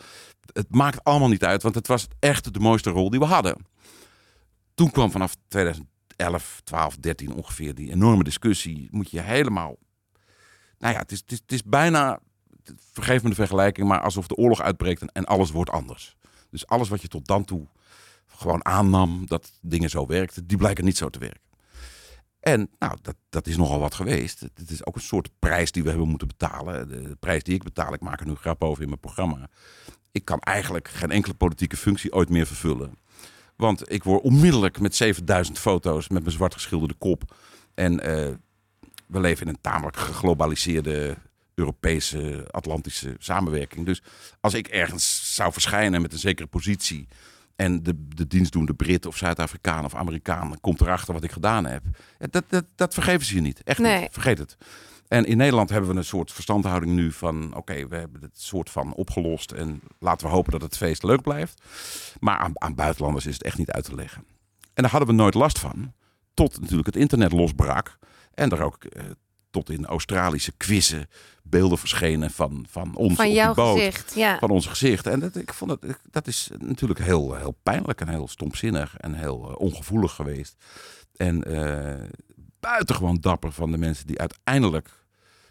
[0.52, 3.66] Het maakt allemaal niet uit, want het was echt de mooiste rol die we hadden.
[4.74, 5.36] Toen kwam vanaf
[6.20, 8.88] 2011, 12, 13 ongeveer die enorme discussie.
[8.90, 9.76] Moet je helemaal...
[10.78, 12.20] Nou ja, het is, het is, bijna...
[12.92, 16.16] Vergeef me de vergelijking, maar alsof de oorlog uitbreekt en, alles wordt anders.
[16.50, 17.66] Dus alles wat je tot dan toe
[18.26, 21.40] gewoon aannam dat dingen zo werkten, die blijken niet zo te werken.
[22.40, 24.40] En nou, dat, dat is nogal wat geweest.
[24.40, 26.88] Het is ook een soort prijs die we hebben moeten betalen.
[26.88, 29.48] De, de prijs die ik betaal, ik maak er nu grap over in mijn programma.
[30.12, 32.94] Ik kan eigenlijk geen enkele politieke functie ooit meer vervullen.
[33.60, 37.34] Want ik word onmiddellijk met 7000 foto's met mijn zwart geschilderde kop.
[37.74, 38.28] En eh,
[39.06, 41.16] we leven in een tamelijk geglobaliseerde
[41.54, 43.86] Europese, Atlantische samenwerking.
[43.86, 44.02] Dus
[44.40, 47.08] als ik ergens zou verschijnen met een zekere positie.
[47.56, 51.82] En de, de dienstdoende Brit of Zuid-Afrikaan of Amerikaan komt erachter wat ik gedaan heb.
[52.30, 53.62] Dat, dat, dat vergeven ze je niet.
[53.62, 54.00] Echt Nee.
[54.00, 54.12] niet.
[54.12, 54.56] Vergeet het.
[55.10, 57.56] En in Nederland hebben we een soort verstandhouding nu van...
[57.56, 59.50] oké, we hebben het soort van opgelost...
[59.52, 61.62] en laten we hopen dat het feest leuk blijft.
[62.20, 64.24] Maar aan, aan buitenlanders is het echt niet uit te leggen.
[64.74, 65.92] En daar hadden we nooit last van.
[66.34, 67.98] Tot natuurlijk het internet losbrak.
[68.34, 69.02] En er ook eh,
[69.50, 71.08] tot in Australische quizzen
[71.42, 73.78] beelden verschenen van, van ons van op jouw die boot.
[73.78, 74.14] gezicht.
[74.14, 74.38] Ja.
[74.38, 75.06] Van ons gezicht.
[75.06, 79.14] En dat, ik vond dat, dat is natuurlijk heel, heel pijnlijk en heel stomzinnig en
[79.14, 80.56] heel eh, ongevoelig geweest.
[81.16, 82.08] En eh
[82.60, 84.99] buitengewoon dapper van de mensen die uiteindelijk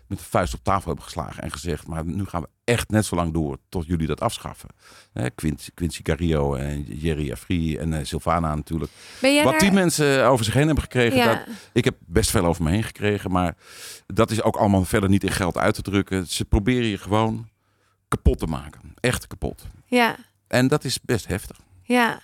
[0.09, 3.05] met de vuist op tafel hebben geslagen en gezegd, maar nu gaan we echt net
[3.05, 4.69] zo lang door tot jullie dat afschaffen.
[5.13, 8.91] Hè, Quincy, Quincy Carillo en Jerry Afri en eh, Sylvana natuurlijk.
[9.21, 11.25] Wat daar- die mensen over zich heen hebben gekregen, Ja.
[11.25, 11.39] dat,
[11.73, 13.55] ik heb best veel over me heen gekregen, maar
[14.07, 16.27] dat is ook allemaal verder niet in geld uit te drukken.
[16.27, 17.49] Ze proberen je gewoon
[18.07, 18.81] kapot te maken.
[18.99, 19.65] Echt kapot.
[19.85, 20.15] Ja,
[20.47, 21.57] En dat is best heftig.
[21.83, 22.19] ja.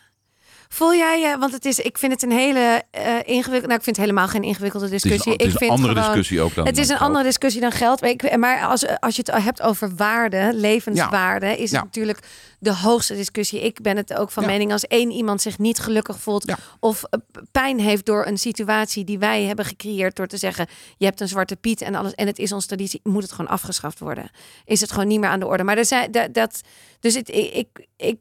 [0.69, 3.83] Voel jij je, want het is, ik vind het een hele eh ingewikkelde, nou ik
[3.83, 5.31] vind het helemaal geen ingewikkelde Het is, discussie.
[5.31, 6.65] het is ik een vind andere gewoon, discussie ook dan.
[6.65, 7.07] Het is een geld.
[7.07, 8.01] andere discussie dan geld.
[8.01, 11.75] Maar, ik, maar als, als je het hebt over waarde, levenswaarde, is Ja.
[11.75, 12.19] het natuurlijk
[12.59, 13.61] de hoogste discussie.
[13.61, 14.49] Ik ben het ook van Ja.
[14.49, 17.19] mening als één iemand zich niet gelukkig voelt of eh,
[17.51, 21.27] pijn heeft door een situatie die wij hebben gecreëerd door te zeggen: je hebt een
[21.27, 24.29] zwarte piet en alles en het is ons traditie, moet het gewoon afgeschaft worden.
[24.65, 25.63] Is het gewoon niet meer aan de orde.
[25.63, 26.61] Maar er zijn dat, dat
[26.99, 28.17] dus het, ik, ik, ik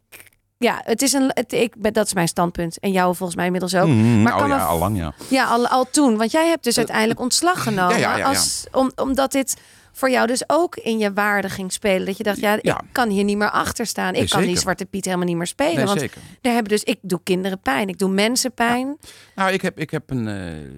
[0.64, 2.78] Ja, het is een, het, ik, ben- dat is mijn standpunt.
[2.78, 3.86] En jou volgens mij inmiddels ook.
[3.86, 5.14] Mm, maar oh kan ja, al lang ja.
[5.28, 6.16] Ja, al, al toen.
[6.16, 7.98] Want jij hebt dus uiteindelijk ontslag genomen.
[7.98, 8.22] ja.
[8.22, 9.56] Als, om, omdat dit
[9.92, 12.06] voor jou dus ook in je waarde ging spelen.
[12.06, 14.12] Dat je dacht, ja, ik kan hier niet meer achter staan.
[14.14, 14.58] Ik Nee, kan die.
[14.58, 15.74] Zwarte Piet helemaal niet meer spelen.
[15.76, 16.20] Nee, want zeker.
[16.40, 17.88] daar hebben dus, ik doe kinderen pijn.
[17.88, 18.96] Ik doe mensen pijn.
[19.34, 20.28] Nou, ik heb, ik heb een.
[20.28, 20.70] eh,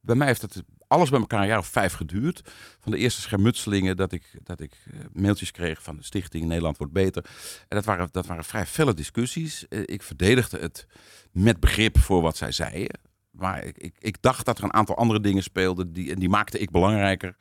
[0.00, 0.62] bij mij heeft het
[0.94, 2.42] alles bij elkaar een jaar of vijf geduurd.
[2.80, 6.78] Van de eerste schermutselingen dat ik, dat ik eh, mailtjes kreeg van de stichting Nederland
[6.78, 7.24] wordt beter.
[7.68, 9.68] En dat waren, dat waren vrij felle discussies.
[9.68, 10.86] Eh, ik verdedigde het
[11.32, 13.00] met begrip voor wat zij zeiden.
[13.30, 16.28] Maar ik, ik, ik dacht dat er een aantal andere dingen speelden die, en die
[16.28, 17.36] maakte ik belangrijker.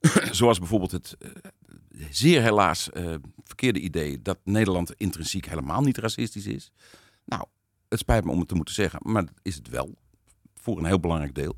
[0.30, 1.30] Zoals bijvoorbeeld het eh,
[2.10, 2.88] zeer helaas
[3.44, 6.72] verkeerde idee dat Nederland intrinsiek helemaal niet racistisch is.
[7.24, 7.44] Nou,
[7.88, 9.94] het spijt me om het te moeten zeggen, maar dat is het wel.
[10.54, 11.56] Voor een heel belangrijk deel.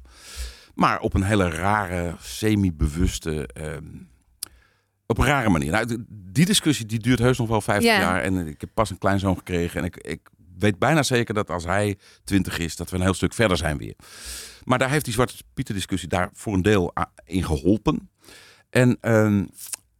[0.76, 3.46] Maar op een hele rare, semi-bewuste.
[3.46, 3.84] ehm,
[5.06, 5.70] op een rare manier.
[5.72, 7.98] Nou, die discussie die duurt heus nog wel 50 Ja.
[8.00, 8.22] jaar.
[8.22, 9.80] En ik heb pas een kleinzoon gekregen.
[9.80, 13.14] En ik, ik weet bijna zeker dat als hij 20 is, dat we een heel
[13.14, 13.94] stuk verder zijn weer.
[14.64, 16.92] Maar daar heeft die Zwarte Pieter discussie daar voor een deel
[17.24, 18.10] in geholpen.
[18.70, 19.44] En ehm,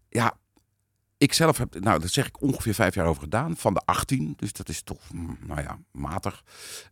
[0.08, 0.32] ja,
[1.18, 3.56] ik zelf heb, nou, dat zeg ik ongeveer vijf jaar over gedaan.
[3.56, 4.32] Van de 18.
[4.36, 6.42] Dus dat is toch, mm, nou ja, matig.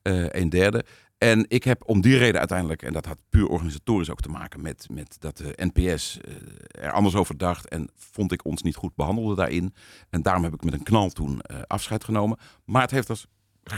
[0.02, 0.84] eh een derde.
[1.24, 4.62] En ik heb om die reden uiteindelijk, en dat had puur organisatorisch ook te maken
[4.62, 7.68] met, met dat de NPS eh, er anders over dacht.
[7.68, 9.74] En vond ik ons niet goed behandelde daarin.
[10.10, 12.38] En daarom heb ik met een knal toen eh, afscheid genomen.
[12.64, 13.26] Maar het heeft als.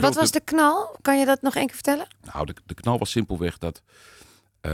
[0.01, 0.97] Wat was de knal?
[1.03, 2.07] Kan je dat nog één keer vertellen?
[2.33, 3.83] nou, de, de knal was simpelweg dat
[4.61, 4.73] eh,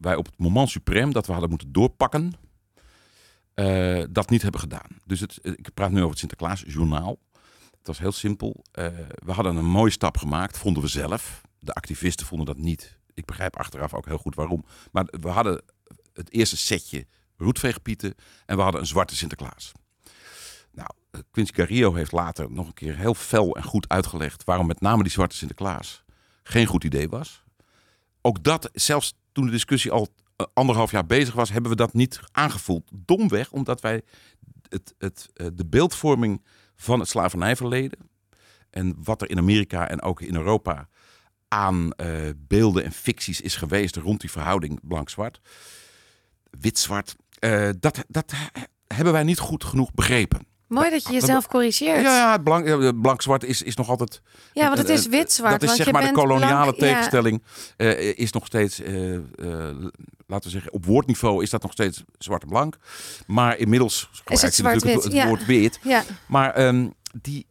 [0.00, 2.32] wij op het moment suprem dat we hadden moeten doorpakken,
[4.10, 4.98] dat niet hebben gedaan.
[5.04, 7.18] Dus het, ik praat nu over het Sinterklaasjournaal.
[7.78, 8.64] Het was heel simpel.
[9.24, 11.42] We hadden een mooie stap gemaakt, vonden we zelf.
[11.64, 12.98] De activisten vonden dat niet.
[13.14, 14.64] Ik begrijp achteraf ook heel goed waarom.
[14.92, 15.62] Maar we hadden
[16.12, 18.14] het eerste setje roetveegpieten
[18.46, 19.72] en we hadden een zwarte Sinterklaas.
[20.72, 24.66] Nou, eh, Quincy Carillo heeft later nog een keer heel fel en goed uitgelegd waarom
[24.66, 26.04] met name die zwarte Sinterklaas
[26.42, 27.44] geen goed idee was.
[28.20, 31.92] Ook dat, zelfs toen de discussie al eh, anderhalf jaar bezig was, hebben we dat
[31.92, 32.90] niet aangevoeld.
[32.94, 34.02] Domweg, omdat wij
[34.68, 36.44] het, het, eh, de beeldvorming
[36.76, 37.98] van het slavernijverleden
[38.70, 40.88] en wat er in Amerika en ook in Europa
[41.54, 45.40] aan eh, beelden en ficties is geweest rond die verhouding blank-zwart,
[46.60, 48.32] wit-zwart, eh, dat, dat
[48.86, 50.46] hebben wij niet goed genoeg begrepen.
[50.66, 52.02] Mooi dat je jezelf corrigeert.
[52.02, 55.52] Ja, ja, blank, eh, blank-zwart is, is nog altijd Ja, want het is wit-zwart.
[55.52, 56.86] Dat is want zeg je maar de koloniale blank, ja.
[56.86, 57.42] tegenstelling.
[58.16, 58.78] is nog steeds,
[60.26, 62.76] laten we zeggen, op woordniveau is dat nog steeds zwart en blank.
[63.26, 65.26] Maar inmiddels natuurlijk het, zwart-wit, het ja.
[65.26, 65.78] woord wit.
[65.82, 66.88] Ja, Maar ehm,
[67.22, 67.46] die,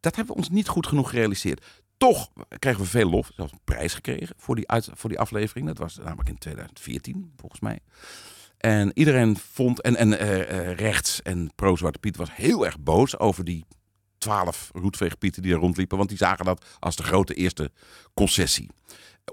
[0.00, 1.64] dat hebben we ons niet goed genoeg gerealiseerd.
[1.98, 5.66] Toch kregen we veel lof, zelfs een prijs gekregen voor die, uit, voor die aflevering.
[5.66, 7.78] Dat was namelijk in 2014, volgens mij.
[8.58, 13.18] En iedereen vond, en, en eh, eh, rechts en pro-Zwarte Piet was heel erg boos
[13.18, 13.64] over die
[14.18, 15.96] twaalf roetveegpieten die er rondliepen.
[15.96, 17.70] Want die zagen dat als de grote eerste
[18.14, 18.70] concessie.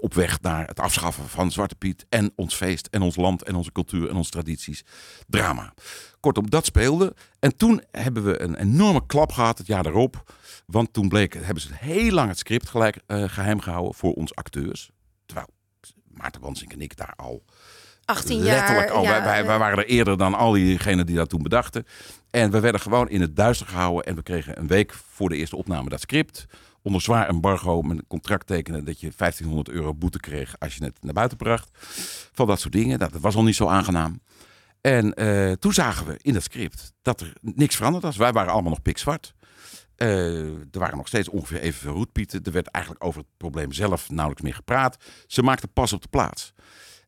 [0.00, 3.54] Op weg naar het afschaffen van Zwarte Piet en ons feest en ons land en
[3.54, 4.84] onze cultuur en onze tradities.
[5.26, 5.74] Drama.
[6.20, 7.14] Kortom, dat speelde.
[7.38, 10.32] En toen hebben we een enorme klap gehad het jaar daarop.
[10.66, 14.34] Want toen bleek, hebben ze heel lang het script gelijk, eh, geheim gehouden voor ons
[14.34, 14.90] acteurs.
[15.26, 15.48] Terwijl
[16.08, 17.44] Maarten Wansink en ik daar al
[18.04, 18.56] 18 jaar.
[18.56, 19.02] letterlijk al.
[19.02, 21.86] ja, wij, wij, wij waren er eerder dan al diegenen die dat toen bedachten.
[22.30, 24.04] En we werden gewoon in het duister gehouden.
[24.04, 26.46] En we kregen een week voor de eerste opname dat script.
[26.86, 30.84] Onder zwaar embargo met een contract tekenen dat je 1500 euro boete kreeg als je
[30.84, 31.70] het naar buiten bracht.
[32.32, 32.98] Van dat soort dingen.
[32.98, 34.20] Nou, dat was al niet zo aangenaam.
[34.80, 38.16] En eh, toen zagen we in dat script dat er niks veranderd was.
[38.16, 39.34] Wij waren allemaal nog pikzwart.
[39.96, 42.42] Eh, er waren nog steeds ongeveer evenveel roetpieten.
[42.42, 44.96] Er werd eigenlijk over het probleem zelf nauwelijks meer gepraat.
[45.26, 46.52] Ze maakten pas op de plaats.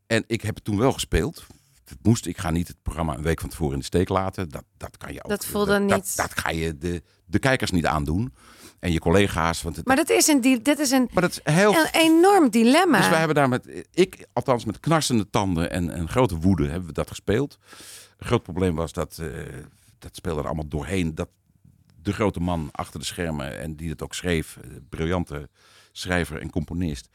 [0.06, 1.46] En ik heb het toen wel gespeeld.
[1.84, 4.48] Het moest, ik ga niet het programma een week van tevoren in de steek laten.
[4.48, 5.30] Dat, dat kan je ook.
[5.30, 5.90] Dat voelde dat, niet.
[5.90, 8.32] Dat, dat ga je de, de kijkers niet aandoen.
[8.80, 9.62] En je collega's.
[9.62, 11.88] Want het, Maar dat is een, di- dit is een, maar dat is heel een
[11.92, 12.98] enorm dilemma.
[12.98, 16.86] dus wij hebben daar met, ik althans met knarsende tanden en, en grote woede hebben
[16.88, 17.58] we dat gespeeld.
[18.18, 19.26] Een groot probleem was dat, eh,
[19.98, 21.14] dat speelde er allemaal doorheen.
[21.14, 21.28] Dat
[22.02, 25.48] de grote man achter de schermen en die het ook schreef, eh, briljante
[25.92, 27.08] schrijver en componist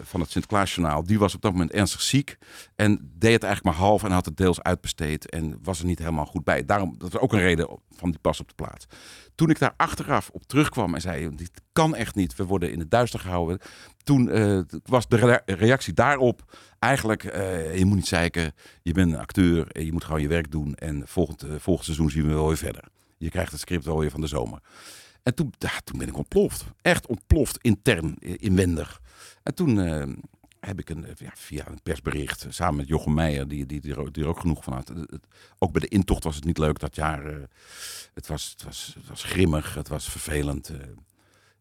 [0.00, 2.36] van het Sinterklaasjournaal, die was op dat moment ernstig ziek
[2.76, 5.98] en deed het eigenlijk maar half en had het deels uitbesteed en was er niet
[5.98, 6.64] helemaal goed bij.
[6.64, 8.86] Daarom, dat was ook een reden van die pas op de plaats.
[9.34, 12.78] Toen ik daar achteraf op terugkwam en zei, dit kan echt niet, we worden in
[12.78, 13.58] het duister gehouden.
[14.02, 19.12] Toen eh, was de rea- reactie daarop eigenlijk, eh, je moet niet zeiken, je bent
[19.12, 22.26] een acteur, en je moet gewoon je werk doen en volgend, eh, volgend seizoen zien
[22.26, 22.84] we wel weer verder.
[23.18, 24.60] Je krijgt het script wel weer van de zomer.
[25.22, 25.52] En toen,
[25.84, 26.64] toen ben ik ontploft.
[26.82, 29.00] Echt ontploft, intern, eh, inwendig.
[29.42, 30.06] En toen eh,
[30.60, 34.12] heb ik een, ja, via een persbericht samen met Jochem Meijer, die, die, die, er,
[34.12, 34.92] die er ook genoeg van had.
[35.58, 37.26] Ook bij de intocht was het niet leuk dat jaar.
[37.26, 37.36] eh,
[38.14, 40.68] het, was, het, was, het was grimmig, het was vervelend.
[40.68, 40.76] eh.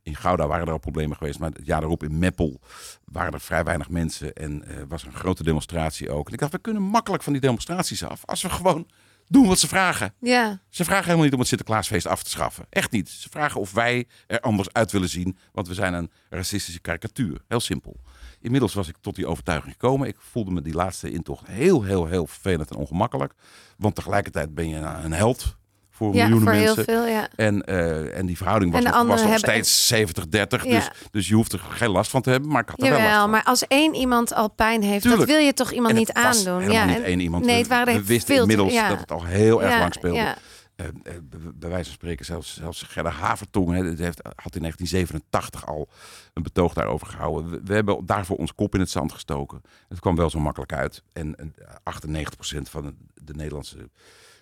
[0.04, 2.60] in Gouda waren er al problemen geweest, maar het jaar erop in Meppel
[3.06, 6.28] waren er vrij weinig mensen en eh, was een grote demonstratie ook.
[6.28, 8.88] En ik dacht, we kunnen makkelijk van die demonstraties af als we gewoon
[9.30, 10.13] doen wat ze vragen.
[10.20, 10.62] Ja.
[10.70, 12.65] Ze vragen helemaal niet om het Sinterklaasfeest af te schaffen.
[12.70, 13.10] Echt niet.
[13.10, 15.38] Ze vragen of wij er anders uit willen zien.
[15.52, 17.42] Want we zijn een racistische karikatuur.
[17.48, 18.00] Heel simpel.
[18.42, 20.08] Inmiddels was ik tot die overtuiging gekomen.
[20.08, 23.34] Ik voelde me die laatste intocht heel, heel, heel vervelend en ongemakkelijk.
[23.78, 25.58] Want tegelijkertijd ben je een een held
[26.00, 27.28] voor Ja, miljoenen voor heel veel, ja.
[27.36, 30.64] En, eh, en die verhouding was nog, was hebben- steeds 70-30.
[30.66, 30.70] Ja.
[30.70, 32.50] Dus, dus je hoeft er geen last van te hebben.
[32.52, 33.30] Maar ik had er wel last van.
[33.30, 35.28] maar als één iemand al pijn heeft, Tuurlijk.
[35.28, 36.72] dat wil je toch iemand niet aandoen?
[36.72, 37.46] ja, niet en- één iemand.
[37.46, 40.36] Nee, het waren we wisten veel inmiddels dat het al heel erg lang speelde.
[40.76, 41.14] Eh, eh,
[41.56, 45.88] bij- wijze van spreken, zelfs, zelfs Gerda Havertong hè, heeft, had in 1987 al
[46.34, 47.52] een betoog daarover gehouden.
[47.52, 49.62] We, we hebben daarvoor ons kop in het zand gestoken.
[49.90, 51.04] Het kwam wel zo makkelijk uit.
[51.14, 53.90] En, en 98% van de Nederlandse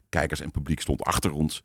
[0.09, 1.61] kijkers en publiek stond achter ons.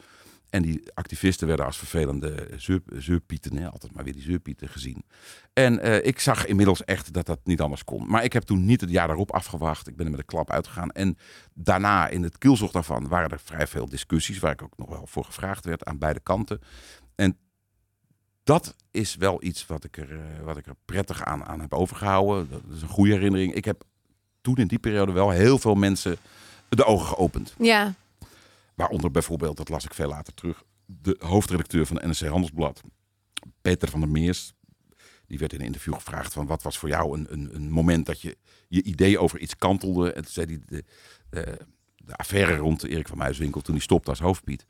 [0.51, 5.05] En die activisten werden als vervelende zeur- zeurpieten, altijd maar weer die zeurpieten gezien.
[5.53, 8.07] En eh, ik zag inmiddels echt dat dat niet anders kon.
[8.07, 9.89] Maar ik heb toen niet het jaar daarop afgewacht.
[9.89, 10.91] Ik ben er met een klap uitgegaan.
[10.91, 11.17] En
[11.55, 14.39] daarna, in het kielzog daarvan, waren er vrij veel discussies...
[14.39, 16.61] waar ik ook nog wel voor gevraagd werd aan beide kanten.
[17.15, 17.39] En
[18.45, 21.73] dat is wel iets wat ik er, eh, wat ik er prettig aan, aan heb
[21.73, 22.51] overgehouden.
[22.51, 23.55] Dat is een goede herinnering.
[23.55, 23.85] Ik heb
[24.41, 26.17] toen in die periode wel heel veel mensen
[26.69, 27.55] de ogen geopend.
[27.59, 27.95] Ja,
[28.75, 32.83] Waaronder bijvoorbeeld, dat las ik veel later terug, de hoofdredacteur van de NRC Handelsblad,
[33.63, 34.53] Peter van der Meers.
[35.27, 38.07] Die werd in een interview gevraagd van wat was voor jou een, een, een moment
[38.07, 38.37] dat je
[38.69, 40.13] je idee over iets kantelde.
[40.13, 40.85] En toen zei hij de,
[42.05, 44.67] de, affaire rond Erik van Muiswinkel toen hij stopte als hoofdpiet.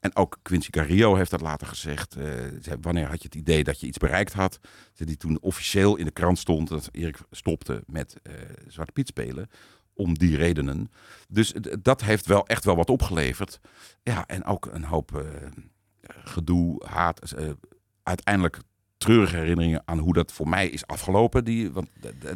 [0.00, 2.16] En ook Quincy Carillo heeft dat later gezegd.
[2.16, 4.60] Eh, wanneer had je het idee dat je iets bereikt had?
[4.94, 8.32] Die toen officieel in de krant stond dat Erik stopte met eh
[8.68, 9.48] Zwarte Piet spelen.
[9.94, 10.90] Om die redenen.
[11.28, 11.52] Dus
[11.82, 13.60] dat heeft wel echt wel wat opgeleverd.
[14.02, 15.26] Ja, en ook een hoop eh,
[16.24, 17.30] gedoe, haat.
[17.32, 17.50] eh,
[18.02, 18.58] uiteindelijk
[18.96, 21.44] treurige herinneringen aan hoe dat voor mij is afgelopen.
[21.44, 21.88] Die, want,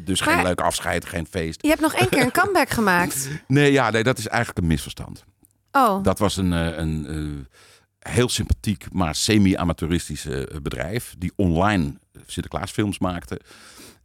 [0.04, 1.62] dus geen Maar- leuk afscheid, geen feest.
[1.62, 3.28] je hebt nog één keer een comeback gemaakt.
[3.46, 5.24] Nee, ja, nee, dat is eigenlijk een misverstand.
[5.72, 11.14] Oh, Dat was een, eh, een eh, heel sympathiek, maar semi-amateuristisch eh, bedrijf.
[11.18, 11.94] Die online
[12.26, 13.40] Sinterklaasfilms maakte.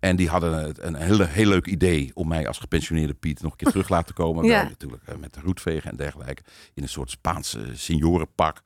[0.04, 3.52] En die hadden een, een heel, heel leuk idee om mij als gepensioneerde Piet nog
[3.52, 4.46] een keer terug laten komen.
[4.54, 4.60] Ja.
[4.60, 6.44] Wel natuurlijk eh, met de roetvegen en dergelijke.
[6.74, 8.62] In een soort Spaanse seniorenpak.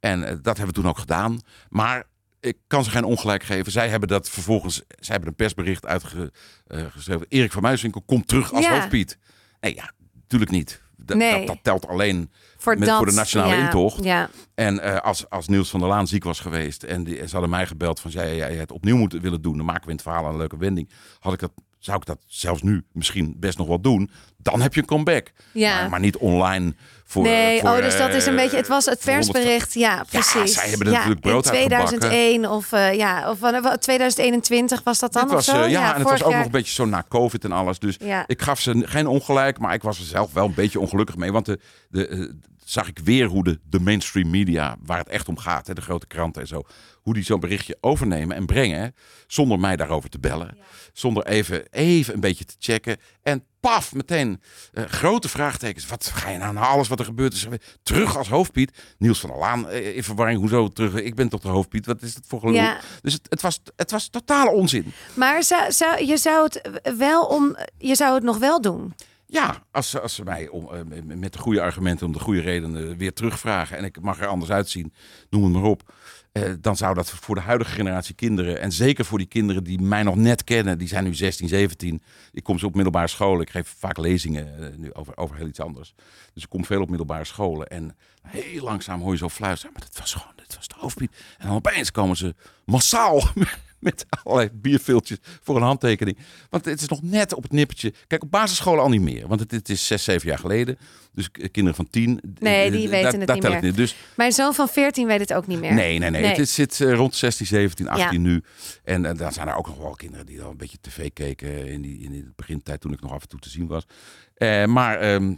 [0.00, 1.40] En eh, dat hebben we toen ook gedaan.
[1.68, 2.04] Maar
[2.40, 3.72] ik kan ze geen ongelijk geven.
[3.72, 7.26] Zij hebben dat vervolgens, zij hebben een persbericht uitgeschreven.
[7.28, 8.70] Erik van Muiswinkel komt terug als Ja.
[8.72, 9.18] hoofdpiet.
[9.60, 10.82] Nee, ja, natuurlijk niet.
[10.96, 11.38] Dat, Nee.
[11.38, 14.04] dat, dat telt alleen voor, met- dat, voor de nationale ja, intocht.
[14.04, 17.32] Ja, en eh, als, als Niels van der Laan ziek was geweest en, die, ze
[17.32, 19.94] hadden mij gebeld van jij, jij het opnieuw moeten willen doen, dan maken we in
[19.96, 20.90] het verhaal een leuke wending.
[21.18, 21.52] Had ik dat,
[21.84, 24.10] zou ik dat zelfs nu misschien best nog wel doen.
[24.38, 25.32] Dan heb je een comeback.
[25.52, 25.80] ja.
[25.80, 27.22] Maar, maar niet online voor.
[27.22, 28.56] nee, voor, oh, dus dat is een eh, beetje.
[28.56, 29.74] Het was het voor 100 persbericht.
[29.74, 30.54] Ja, precies.
[30.54, 31.98] zij hebben er natuurlijk brood in uitgebakken.
[31.98, 35.62] 2001 of eh, ja, of wanneer- wat, 2021 was dat dan Dit of zo?
[35.62, 36.36] eh, ja, en het was ook jaar.
[36.36, 37.78] nog een beetje zo na COVID en alles.
[37.78, 38.24] Dus Ja.
[38.26, 41.32] ik gaf ze geen ongelijk, maar ik was er zelf wel een beetje ongelukkig mee.
[41.32, 42.28] Want de, de, eh,
[42.74, 45.80] zag ik weer hoe de, de mainstream media, waar het echt om gaat, hè, de
[45.80, 46.62] grote kranten en zo,
[47.02, 48.94] hoe die zo'n berichtje overnemen en brengen,
[49.26, 50.56] zonder mij daarover te bellen.
[50.92, 52.96] Zonder even, even een beetje te checken.
[53.22, 54.40] En paf, meteen
[54.72, 55.86] eh, grote vraagtekens.
[55.86, 57.46] Wat ga je nou na alles wat er gebeurd is?
[57.82, 58.78] Terug als hoofdpiet.
[58.98, 60.38] Niels van der Laan eh, in verwarring.
[60.38, 60.94] Hoezo terug?
[60.94, 61.86] Ik ben toch de hoofdpiet?
[61.86, 62.54] Wat is het voor gelul?
[62.54, 62.80] Ja.
[63.02, 64.92] Dus het, het, was, het was totale onzin.
[65.14, 68.94] Maar zou, zou, je, zou het wel om, je zou het nog wel doen.
[69.26, 70.80] Ja, als, ze- als ze mij om, eh,
[71.16, 74.50] met- de goede argumenten, om de goede redenen weer terugvragen en ik mag er anders
[74.50, 74.92] uitzien,
[75.30, 75.92] noem het maar op.
[76.32, 79.80] eh, dan zou dat voor de huidige generatie kinderen, en zeker voor die kinderen die
[79.80, 82.02] mij nog net kennen, die zijn nu 16, 17.
[82.32, 85.46] Ik kom ze op middelbare scholen, ik geef vaak lezingen eh, nu over, over heel
[85.46, 85.94] iets anders.
[86.32, 89.82] Dus ik kom veel op middelbare scholen en heel langzaam hoor je zo fluisteren, maar
[89.88, 91.16] dat was gewoon, dit was de hoofdpiet.
[91.38, 92.34] En opeens komen ze
[92.64, 93.22] massaal
[93.84, 96.18] met allerlei bierviltjes voor een handtekening.
[96.50, 97.92] Want het is nog net op het nippertje.
[98.06, 99.28] Kijk, op basisscholen al niet meer.
[99.28, 100.78] Want het, het is zes, zeven jaar geleden.
[101.12, 102.20] Dus kinderen van tien.
[102.38, 103.74] Nee, die weten het daar niet meer.
[103.74, 105.74] Dus Mijn zoon van 14 weet het ook niet meer.
[105.74, 106.22] nee, nee, nee.
[106.22, 106.34] Nee.
[106.34, 108.28] Het zit eh, rond 16, 17, 18 Ja.
[108.28, 108.42] nu.
[108.84, 111.66] En, eh, dan zijn er ook nog wel kinderen die dan een beetje tv keken
[111.66, 113.86] in die in de begintijd toen ik nog af en toe te zien was.
[114.34, 115.34] Eh, maar ehm,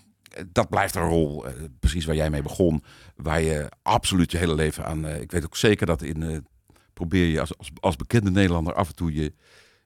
[0.52, 1.44] dat blijft een rol,
[1.80, 2.82] precies waar jij mee begon,
[3.16, 5.06] waar je absoluut je hele leven aan.
[5.08, 6.46] ik weet ook zeker dat in
[6.96, 9.32] probeer je als, als, als bekende Nederlander af en toe je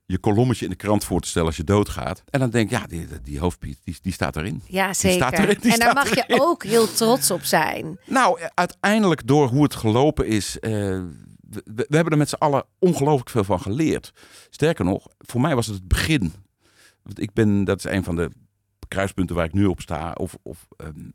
[0.06, 2.22] je kolommetje in de krant voor te stellen als je doodgaat.
[2.30, 4.62] En dan denk ik, ja, die, die hoofdpiet, die, die staat erin.
[4.66, 5.26] Ja, zeker.
[5.26, 7.98] staat erin, die en daar mag je ook heel trots op zijn.
[8.06, 10.58] Nou, eh, uiteindelijk door hoe het gelopen is.
[10.58, 14.12] eh, we, we hebben er met z'n allen ongelooflijk veel van geleerd.
[14.50, 16.32] Sterker nog, voor mij was het het begin
[17.02, 18.30] Want ik ben, dat is een van de
[18.88, 20.12] kruispunten waar ik nu op sta.
[20.12, 21.10] Of, of, ehm,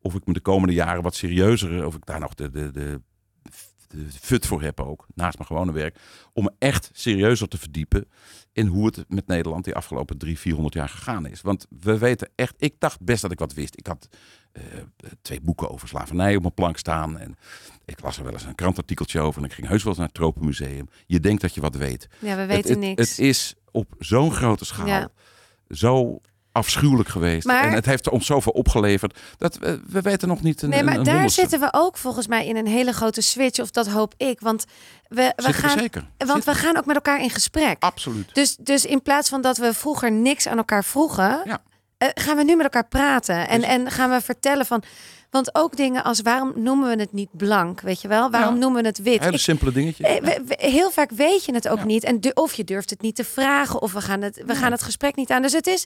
[0.00, 3.00] of ik me de komende jaren wat serieuzer, of ik daar nog de, de, de,
[3.88, 5.98] de fut voor heb ook, naast mijn gewone werk.
[6.32, 8.04] Om me echt serieuzer te verdiepen
[8.52, 11.40] in hoe het met Nederland die afgelopen drie, 400 jaar gegaan is.
[11.40, 13.76] Want we weten echt, ik dacht best dat ik wat wist.
[13.78, 14.08] Ik had
[14.52, 14.62] eh,
[15.22, 17.18] twee boeken over slavernij op mijn plank staan.
[17.18, 17.36] En
[17.84, 19.40] ik las er wel eens een krantartikeltje over.
[19.42, 20.88] En ik ging heus wel eens naar het Tropenmuseum.
[21.06, 22.08] Je denkt dat je wat weet.
[22.18, 23.08] Ja, we Het- weten het, niks.
[23.10, 25.08] Het is op zo'n grote schaal Ja.
[25.68, 26.20] zo
[26.56, 27.46] afschuwelijk geweest.
[27.46, 29.18] Maar- En het heeft ons zoveel opgeleverd.
[29.38, 31.40] Dat we, we weten nog niet een Nee, maar een daar honderdste.
[31.40, 33.58] zitten we ook volgens mij in een hele grote switch.
[33.60, 34.40] Of dat hoop ik.
[34.40, 34.64] Want
[35.08, 36.00] we, we gaan, zeker.
[36.18, 37.76] want Zitten we gaan ook met elkaar in gesprek.
[37.82, 38.34] Absoluut.
[38.34, 41.58] Dus, dus in plaats van dat we vroeger niks aan elkaar vroegen, Ja.
[41.98, 43.48] eh, gaan we nu met elkaar praten.
[43.48, 44.82] En, Dus- en gaan we vertellen van.
[45.30, 47.80] Want ook dingen als waarom noemen we het niet blank?
[47.80, 48.30] Weet je wel?
[48.30, 48.60] Waarom Ja.
[48.60, 49.20] noemen we het wit?
[49.24, 50.06] Hele simpele dingetjes.
[50.18, 50.34] eh,
[50.70, 51.84] heel vaak weet je het ook Ja.
[51.84, 52.04] niet.
[52.04, 53.82] En of je durft het niet te vragen.
[53.82, 55.42] Of we gaan het, we gaan het gesprek niet aan.
[55.42, 55.84] Dus het is.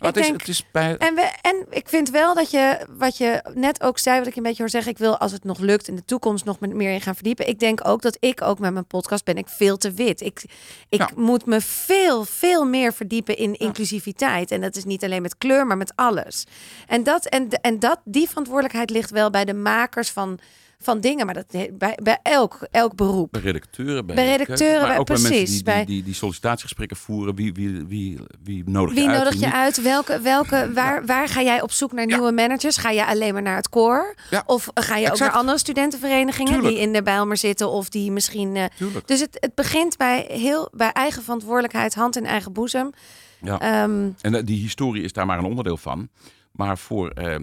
[0.00, 0.96] Ik het, is, het is bij...
[0.96, 4.36] en, we, en ik vind wel dat je, wat je net ook zei, wat ik
[4.36, 6.92] een beetje hoor zeggen, ik wil als het nog lukt in de toekomst nog meer
[6.92, 7.48] in gaan verdiepen.
[7.48, 10.20] Ik denk ook dat ik ook met mijn podcast ben ik veel te wit.
[10.20, 10.42] Ik,
[10.88, 11.08] ik Ja.
[11.16, 14.50] moet me veel, veel meer verdiepen in inclusiviteit.
[14.50, 16.46] En dat is niet alleen met kleur, maar met alles.
[16.86, 20.38] En, dat, en, en dat, die verantwoordelijkheid ligt wel bij de makers van,
[20.82, 23.28] van dingen, maar dat bij, bij elk, elk beroep.
[23.32, 26.02] Bij redacteuren, bij, Bij de redacteuren, bij- ook bij mensen precies, die, bij- die, die,
[26.04, 27.34] die sollicitatiegesprekken voeren.
[27.34, 29.18] Wie, wie, wie, wie nodig Wie je uit?
[29.18, 29.54] nodig wie je niet?
[29.54, 29.82] uit?
[29.82, 32.16] Welke, welke, waar, waar ga jij op zoek naar Ja.
[32.16, 32.76] nieuwe managers?
[32.76, 34.14] Ga je alleen maar naar het koor?
[34.30, 36.74] Ja, Of ga je ook naar andere studentenverenigingen Tuurlijk.
[36.74, 38.56] die in de Bijlmer zitten of die misschien.
[38.56, 38.64] eh,
[39.04, 42.90] dus het, het begint bij, heel, bij eigen verantwoordelijkheid, hand in eigen boezem.
[43.42, 43.58] Ja.
[43.60, 46.08] Ehm, En eh, die historie is daar maar een onderdeel van.
[46.52, 47.36] Maar voor eh,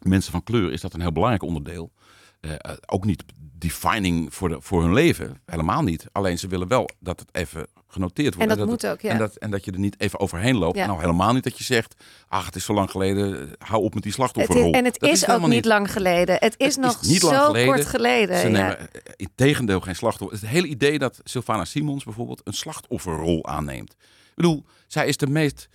[0.00, 1.92] mensen van kleur is dat een heel belangrijk onderdeel.
[2.40, 3.24] Eh, eh, ook niet
[3.58, 5.40] defining voor, de, voor hun leven.
[5.46, 6.06] Helemaal niet.
[6.12, 8.50] Alleen ze willen wel dat het even genoteerd wordt.
[8.50, 9.10] en dat het- moet ook, ja.
[9.10, 10.76] En dat, en dat je er niet even overheen loopt.
[10.76, 10.84] Ja.
[10.84, 11.94] En al helemaal niet dat je zegt...
[12.28, 14.70] ach, het is zo lang geleden, eh, hou op met die het slachtofferrol.
[14.70, 16.36] is, en het Dat is, ook niet lang geleden.
[16.38, 17.74] Het is nog niet lang zo geleden.
[17.74, 18.38] kort geleden.
[18.38, 18.78] Ze nemen
[19.16, 20.38] in tegendeel geen slachtoffer.
[20.38, 23.90] Het hele idee dat Sylvana Simons bijvoorbeeld een slachtofferrol aanneemt.
[23.92, 25.68] Ik bedoel, zij is de meest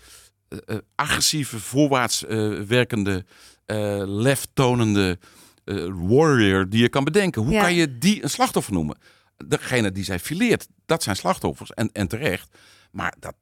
[0.96, 2.22] agressieve, voorwaarts
[2.68, 3.26] werkende,
[3.66, 5.20] eh leftonende
[5.64, 7.42] eh, warrior die je kan bedenken.
[7.42, 7.62] Hoe Ja.
[7.62, 8.98] kan je die een slachtoffer noemen?
[9.48, 11.74] Degene die zij fileert, dat zijn slachtoffers.
[11.74, 12.50] En, en terecht.
[12.92, 13.34] Maar dat,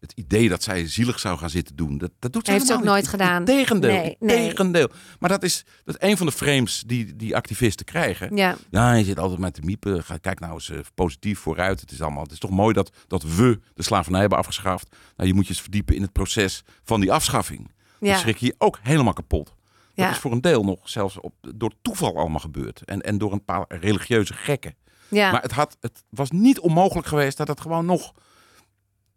[0.00, 2.72] het idee dat zij zielig zou gaan zitten doen, dat, dat doet ze Heeft ze
[2.72, 2.88] ook niet.
[2.88, 3.44] nooit gedaan.
[3.44, 4.48] Tegendeel, Nee, nee.
[4.48, 4.88] tegendeel.
[5.18, 8.36] Maar dat is, dat is een van de frames die, die activisten krijgen.
[8.36, 8.56] Ja.
[8.70, 10.04] Ja, je zit altijd met te miepen.
[10.20, 11.80] Kijk nou eens eh, positief vooruit.
[11.80, 14.96] Het is, allemaal, het is toch mooi dat, dat we de slavernij hebben afgeschaft.
[15.16, 17.70] Nou, je moet je eens verdiepen in het proces van die afschaffing.
[18.00, 18.10] Ja.
[18.10, 19.54] Dan schrik je je ook helemaal kapot.
[19.96, 20.10] Dat Ja.
[20.10, 22.84] is voor een deel nog zelfs op, door toeval allemaal gebeurd.
[22.84, 24.74] En, en door een paar religieuze gekken.
[25.08, 25.30] Ja.
[25.30, 28.12] Maar het, had, het was niet onmogelijk geweest dat het gewoon nog,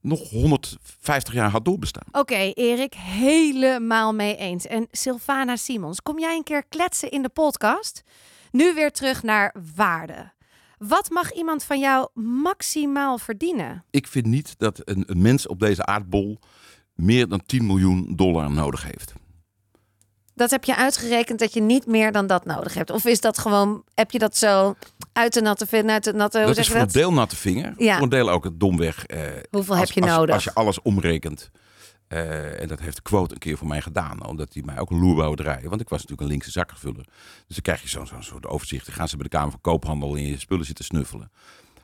[0.01, 2.03] nog 150 jaar had doorbestaan.
[2.11, 4.65] Oké, Erik, helemaal mee eens.
[4.67, 8.03] En Sylvana Simons, kom jij een keer kletsen in de podcast?
[8.51, 10.31] Nu weer terug naar waarde.
[10.77, 13.83] Wat mag iemand van jou maximaal verdienen?
[13.89, 16.39] Ik vind niet dat een, een mens op deze aardbol
[16.93, 19.13] meer dan 10 miljoen dollar nodig heeft.
[20.39, 22.89] Dat heb je uitgerekend dat je niet meer dan dat nodig hebt.
[22.91, 24.75] Of is dat gewoon, heb je dat zo
[25.13, 27.35] uit de natte vinger, uit de natte, hoe dat zeg is voor een deel natte
[27.35, 27.73] vinger.
[27.77, 27.93] Ja.
[27.93, 29.05] Voor een deel ook het domweg.
[29.05, 29.19] eh,
[29.51, 30.35] Hoeveel als- heb je als, nodig?
[30.35, 31.49] Als je alles omrekent.
[32.07, 34.25] Eh, en dat heeft de quote een keer voor mij gedaan.
[34.27, 35.69] Omdat hij mij ook een loer wou draaien.
[35.69, 37.05] Want ik was natuurlijk een linkse zakkenvuller.
[37.47, 38.85] Dus dan krijg je zo'n zo'n soort overzicht.
[38.85, 41.31] Dan gaan ze bij de Kamer van Koophandel in je spullen zitten snuffelen.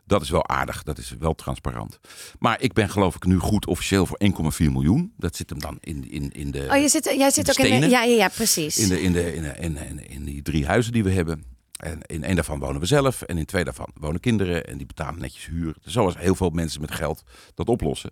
[0.05, 0.83] Dat is wel aardig.
[0.83, 1.99] Dat is wel transparant.
[2.39, 5.13] Maar ik ben geloof ik nu goed officieel voor 1,4 miljoen.
[5.17, 6.67] Dat zit hem dan in, in, in de...
[6.71, 8.77] Oh, je zit, jij zit de ook in de, ja, ja, ja, precies.
[8.77, 11.43] In, de, in, de, in, de- in, in, in die drie huizen die we hebben.
[11.75, 13.21] En in één daarvan wonen we zelf.
[13.21, 14.65] En in twee daarvan wonen kinderen.
[14.65, 15.75] En die betalen netjes huur.
[15.81, 18.11] Zoals heel veel mensen met geld dat oplossen.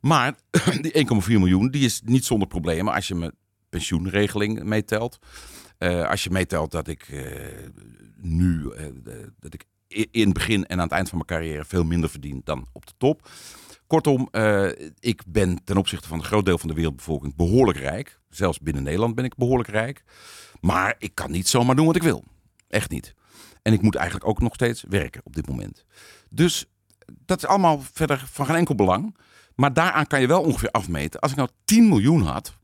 [0.00, 0.34] Maar
[0.80, 3.32] die 1,4 miljoen die is niet zonder problemen als je mijn
[3.68, 5.18] pensioenregeling meetelt.
[5.78, 7.22] Eh, als je meetelt dat ik eh,
[8.16, 8.86] nu, eh,
[9.38, 9.64] dat ik
[10.10, 12.86] in het begin en aan het eind van mijn carrière veel minder verdien dan op
[12.86, 13.28] de top.
[13.86, 18.20] Kortom, eh, ik ben ten opzichte van een groot deel van de wereldbevolking behoorlijk rijk.
[18.30, 20.04] Zelfs binnen Nederland ben ik behoorlijk rijk.
[20.60, 22.24] Maar ik kan niet zomaar doen wat ik wil.
[22.68, 23.14] Echt niet.
[23.62, 25.84] En ik moet eigenlijk ook nog steeds werken op dit moment.
[26.30, 26.66] Dus
[27.06, 29.16] dat is allemaal verder van geen enkel belang.
[29.54, 31.20] Maar daaraan kan je wel ongeveer afmeten.
[31.20, 32.58] Als ik nou 10 miljoen had,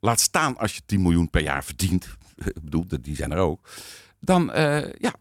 [0.00, 2.16] laat staan als je 10 miljoen per jaar verdient.
[2.36, 3.68] Ik bedoel, die zijn er ook.
[4.20, 5.14] Dan, eh, ja,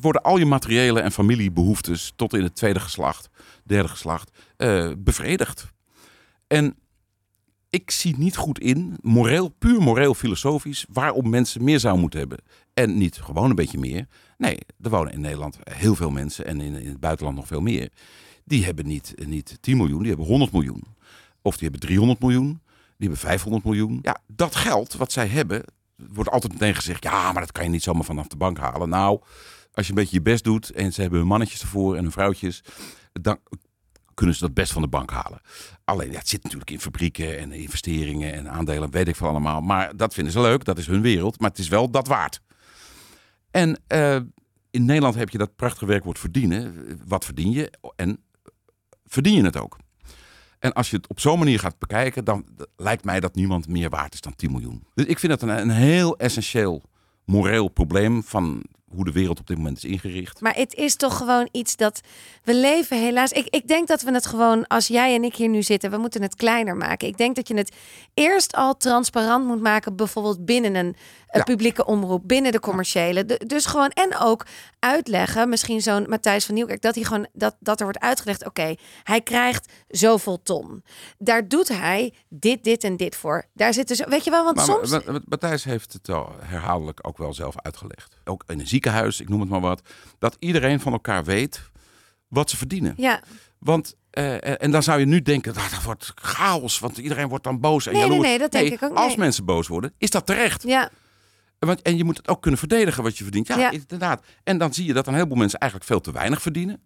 [0.00, 3.28] worden al je materiële en familiebehoeftes tot in het tweede geslacht,
[3.64, 5.66] derde geslacht, eh, bevredigd.
[6.46, 6.76] En
[7.70, 12.38] ik zie niet goed in, moreel, puur moreel filosofisch, waarom mensen meer zouden moeten hebben.
[12.74, 14.06] En niet gewoon een beetje meer.
[14.36, 17.60] Nee, er wonen in Nederland heel veel mensen en in, in het buitenland nog veel
[17.60, 17.90] meer.
[18.44, 20.84] Die hebben niet, niet 10 miljoen, die hebben 100 miljoen.
[21.42, 22.60] Of die hebben 300 miljoen.
[22.96, 23.98] Die hebben 500 miljoen.
[24.02, 25.64] Ja, dat geld wat zij hebben,
[25.96, 28.88] wordt altijd meteen gezegd: ja, maar dat kan je niet zomaar vanaf de bank halen.
[28.88, 29.20] Nou,
[29.78, 32.12] als je een beetje je best doet en ze hebben hun mannetjes ervoor en hun
[32.12, 32.62] vrouwtjes,
[33.12, 33.38] dan
[34.14, 35.40] kunnen ze dat best van de bank halen.
[35.84, 39.60] Alleen, ja, het zit natuurlijk in fabrieken en investeringen en aandelen, weet ik veel allemaal.
[39.60, 41.40] Maar dat vinden ze leuk, dat is hun wereld.
[41.40, 42.40] Maar het is wel dat waard.
[43.50, 44.14] En uh,
[44.70, 46.74] in Nederland heb je dat prachtige werkwoord verdienen.
[47.06, 47.72] Wat verdien je?
[47.96, 48.24] En
[49.04, 49.76] verdien je het ook?
[50.58, 53.90] En als je het op zo'n manier gaat bekijken, dan lijkt mij dat niemand meer
[53.90, 54.86] waard is dan 10 miljoen.
[54.94, 56.82] Dus ik vind dat een, een heel essentieel
[57.24, 60.40] moreel probleem van hoe de wereld op dit moment is ingericht.
[60.40, 62.00] Maar het is toch gewoon iets dat
[62.44, 63.32] we leven helaas.
[63.32, 65.96] Ik, ik denk dat we het gewoon, als jij en ik hier nu zitten, we
[65.96, 67.08] moeten het kleiner maken.
[67.08, 67.72] Ik denk dat je het
[68.14, 70.96] eerst al transparant moet maken, bijvoorbeeld binnen een,
[71.44, 73.24] publieke omroep, binnen de commerciële.
[73.46, 74.46] dus gewoon en ook
[74.78, 78.46] uitleggen, misschien zo'n Matthijs van Nieuwkerk, dat hij gewoon dat, dat er wordt uitgelegd.
[78.46, 80.84] Oké, hij krijgt zoveel ton.
[81.18, 83.44] Daar doet hij dit, dit en dit voor.
[83.52, 84.98] Daar zitten zo, weet je wel, want maar, soms.
[85.24, 88.17] Matthijs heeft het al herhaaldelijk ook wel zelf uitgelegd.
[88.28, 89.82] Ook in een ziekenhuis, ik noem het maar wat.
[90.18, 91.70] Dat iedereen van elkaar weet
[92.28, 92.94] wat ze verdienen.
[92.96, 93.22] Ja.
[93.58, 97.44] Want, uh, en dan zou je nu denken, dat, dat wordt chaos, want iedereen wordt
[97.44, 97.86] dan boos.
[97.86, 100.62] En nee, nee, nee, dat denk ik ook Als mensen boos worden, is dat terecht.
[100.62, 100.90] Ja.
[101.58, 103.46] Want, en je moet het ook kunnen verdedigen wat je verdient.
[103.46, 104.24] Ja, ja, inderdaad.
[104.44, 106.82] En dan zie je dat een heleboel mensen eigenlijk veel te weinig verdienen.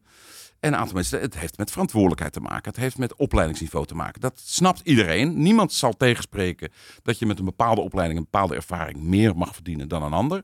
[0.61, 2.70] En een aantal mensen, het heeft met verantwoordelijkheid te maken.
[2.70, 4.20] Het heeft met opleidingsniveau te maken.
[4.20, 5.43] Dat snapt iedereen.
[5.43, 6.72] Niemand zal tegenspreken
[7.03, 10.43] dat je met een bepaalde opleiding, een bepaalde ervaring meer mag verdienen dan een ander.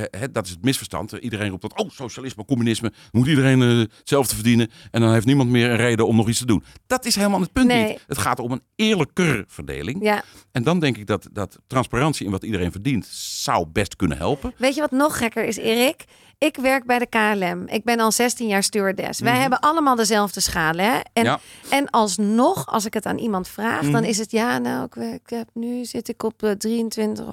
[0.00, 1.12] Uh, dat is het misverstand.
[1.12, 4.70] Iedereen roept dat, oh, socialisme, communisme, moet iedereen uh, hetzelfde verdienen.
[4.90, 6.64] En dan heeft niemand meer een reden om nog iets te doen.
[6.86, 8.04] Dat is helemaal het punt niet.
[8.06, 10.02] Het gaat om een eerlijker verdeling.
[10.02, 10.22] Ja.
[10.52, 14.54] En dan denk ik dat, dat transparantie in wat iedereen verdient, zou best kunnen helpen.
[14.56, 16.04] Weet je wat nog gekker is, Erik?
[16.40, 17.64] Ik werk bij de KLM.
[17.66, 19.20] Ik ben al 16 jaar stewardess.
[19.20, 19.40] Wij mhm.
[19.40, 20.84] hebben allemaal dezelfde schalen.
[20.84, 20.98] Hè?
[21.12, 21.40] En, ja.
[21.68, 24.04] en alsnog, als ik het aan iemand vraag, dan mhm.
[24.04, 27.24] is het ja, nou, ik, ik, heb nu zit ik op uh, 23.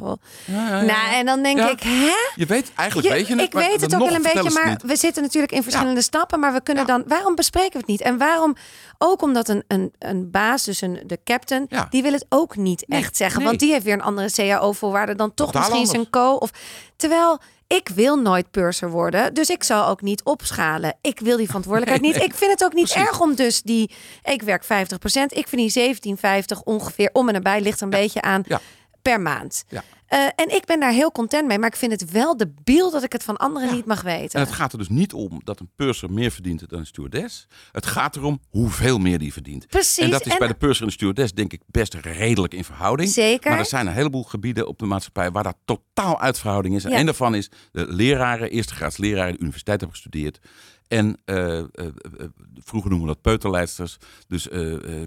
[0.46, 2.14] Ja, nou, en dan denk ik, hè?
[2.36, 4.96] Je weet eigenlijk, weet je het, Ik weet het ook wel een beetje, maar we
[4.96, 6.40] zitten natuurlijk in verschillende stappen.
[6.40, 8.02] Maar we kunnen dan, waarom bespreken we het niet?
[8.02, 8.56] En waarom,
[8.98, 12.86] ook omdat een, een, een baas, dus een, de captain, die wil het ook niet
[12.88, 13.44] echt zeggen.
[13.44, 16.34] Want die heeft weer een andere CAO-voorwaarde dan toch misschien zijn co.
[16.34, 16.52] Of,
[16.96, 20.96] terwijl ik wil nooit purser worden, dus ik zal ook niet opschalen.
[21.02, 22.24] Ik wil die verantwoordelijkheid niet.
[22.24, 23.92] Ik vind het ook niet erg om dus die...
[24.24, 24.68] Ik werk 50%,
[25.28, 28.44] ik vind die 17,50 ongeveer om en nabij, ligt een beetje aan
[29.10, 29.64] per maand.
[29.68, 29.84] Ja.
[30.10, 32.92] Uh, en ik ben daar heel content mee, maar ik vind het wel de beeld
[32.92, 34.40] dat ik het van anderen niet mag weten.
[34.40, 37.48] En het gaat er dus niet om dat een purser meer verdient dan een stewardess.
[37.72, 39.68] Het gaat erom hoeveel meer die verdient.
[39.68, 39.98] Precies.
[39.98, 43.10] En dat is bij de purser en de stewardess denk ik best redelijk in verhouding.
[43.10, 43.50] Zeker.
[43.50, 46.84] Maar er zijn een heleboel gebieden op de maatschappij waar dat totaal uit verhouding is.
[46.84, 50.40] En een daarvan is de leraren, eerste graads leraren, de universiteit hebben gestudeerd.
[50.88, 51.66] En uh, uh,
[52.54, 53.98] vroeger noemen we dat peuterleidsters,
[54.28, 54.48] dus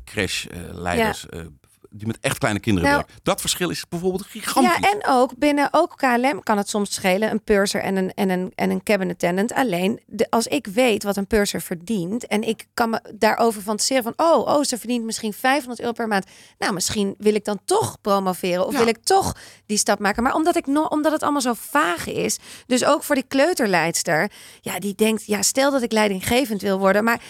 [0.05, 1.49] crashleiders, ja
[1.91, 3.23] die met echt kleine kinderen nou, werken.
[3.23, 4.77] Dat verschil is bijvoorbeeld gigantisch.
[4.81, 7.31] Ja, en ook binnen ook KLM kan het soms schelen.
[7.31, 9.53] Een purser en een, en een, en een cabin attendant.
[9.53, 12.27] Alleen de, als ik weet wat een purser verdient.
[12.27, 14.13] En ik kan me daarover fantaseren van...
[14.17, 16.27] Oh, oh, ze verdient misschien 500 euro per maand.
[16.59, 18.67] Nou, misschien wil ik dan toch promoveren.
[18.67, 19.37] Of wil ik toch
[19.67, 20.23] die stap maken.
[20.23, 22.39] Maar omdat, ik no, omdat het allemaal zo vaag is.
[22.67, 24.31] Dus ook voor die kleuterleidster.
[24.61, 25.27] Ja, die denkt...
[25.27, 27.05] Ja, stel dat ik leidinggevend wil worden.
[27.05, 27.21] Maar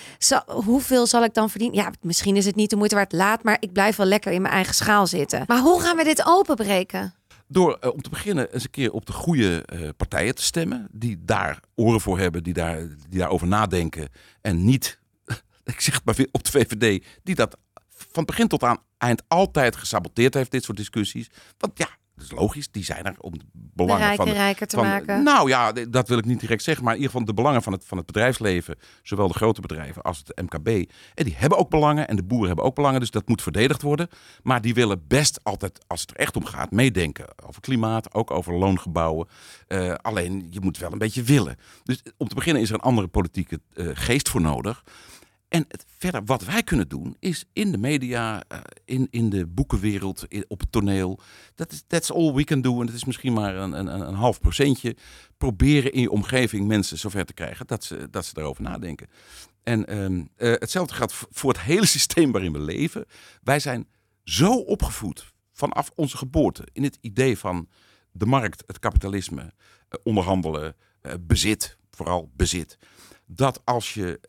[0.46, 1.76] hoeveel zal ik dan verdienen?
[1.76, 3.12] Ja, misschien is het niet de moeite waard.
[3.12, 3.56] Laat maar.
[3.60, 5.44] Ik blijf wel lekker in mijn eigen schaal zitten.
[5.46, 7.14] Maar hoe gaan we dit openbreken?
[7.46, 10.88] Door uh, om te beginnen eens een keer op de goede uh, partijen te stemmen.
[10.90, 12.78] Die daar oren voor hebben, die, daar,
[13.08, 14.08] die daarover nadenken.
[14.40, 14.98] En niet,
[15.64, 17.56] ik zeg het maar weer, op de VVD, die dat
[17.90, 21.30] van begin tot aan eind altijd gesaboteerd heeft, dit soort discussies.
[21.58, 21.88] Want ja,
[22.20, 24.34] dat is logisch, die zijn er om de belangen rijker, van...
[24.34, 25.22] rijker te van, maken.
[25.22, 26.84] Nou ja, dat wil ik niet direct zeggen.
[26.84, 28.78] Maar in ieder geval de belangen van het, van het bedrijfsleven...
[29.02, 30.68] zowel de grote bedrijven als het MKB...
[31.14, 33.00] en die hebben ook belangen en de boeren hebben ook belangen.
[33.00, 34.08] Dus dat moet verdedigd worden.
[34.42, 36.70] Maar die willen best altijd, als het er echt om gaat...
[36.70, 39.28] meedenken over klimaat, ook over loongebouwen.
[39.68, 41.56] Uh, alleen, je moet wel een beetje willen.
[41.84, 44.82] Dus om te beginnen is er een andere politieke uh, geest voor nodig...
[45.50, 45.66] En
[45.98, 50.60] verder, wat wij kunnen doen, is in de media, uh, in, in de boekenwereld, op
[50.60, 51.20] het toneel.
[51.54, 52.80] Dat is that's all we can do.
[52.80, 54.96] En het is misschien maar een, een, een half procentje.
[55.36, 59.08] Proberen in je omgeving mensen zover te krijgen dat ze, dat ze daarover nadenken.
[59.62, 63.04] En uh, hetzelfde geldt voor het hele systeem waarin we leven.
[63.42, 63.88] Wij zijn
[64.24, 67.68] zo opgevoed vanaf onze geboorte in het idee van
[68.12, 69.50] de markt, het kapitalisme, uh,
[70.02, 70.76] onderhandelen,
[71.20, 72.78] bezit, vooral bezit.
[73.26, 74.20] Dat als je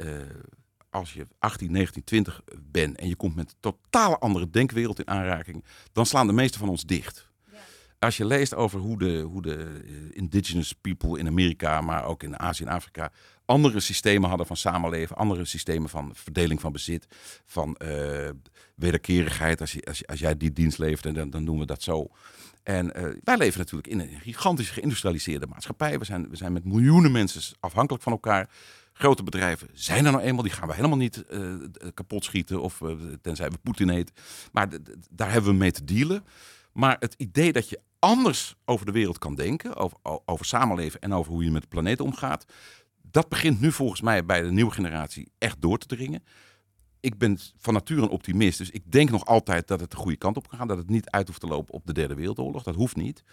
[0.91, 5.07] als je 18, 19, 20 bent en je komt met een totaal andere denkwereld in
[5.07, 7.29] aanraking, dan slaan de meeste van ons dicht.
[7.51, 7.57] Ja.
[7.99, 12.23] als je leest over hoe de, hoe de eh, indigenous people in Amerika, maar ook
[12.23, 13.11] in Azië en Afrika,
[13.45, 17.07] andere systemen hadden van samenleven, andere systemen van verdeling van bezit,
[17.45, 18.29] van uh,
[18.75, 19.61] wederkerigheid.
[19.61, 22.07] Als, je, als, je, als jij die dienst levert, dan, dan doen we dat zo.
[22.63, 25.99] En uh, wij leven natuurlijk in een gigantisch geïndustrialiseerde maatschappij.
[25.99, 28.49] We zijn, we zijn met miljoenen mensen afhankelijk van elkaar.
[28.93, 31.55] Grote bedrijven zijn er nou eenmaal, die gaan we helemaal niet uh,
[31.93, 32.81] kapot schieten, of
[33.21, 34.11] tenzij we Poetin heet.
[34.51, 34.69] Maar
[35.09, 36.23] daar hebben we mee te dealen.
[36.73, 41.13] Maar het idee dat je anders over de wereld kan denken, over, over samenleven en
[41.13, 42.45] over hoe je met de planeet omgaat,
[43.01, 46.23] dat begint nu volgens mij bij de nieuwe generatie echt door te dringen.
[46.99, 50.17] Ik ben van nature een optimist, dus ik denk nog altijd dat het de goede
[50.17, 50.67] kant op kan gaan.
[50.67, 52.63] Dat het niet uit hoeft te lopen op de derde wereldoorlog.
[52.63, 53.23] Dat hoeft niet.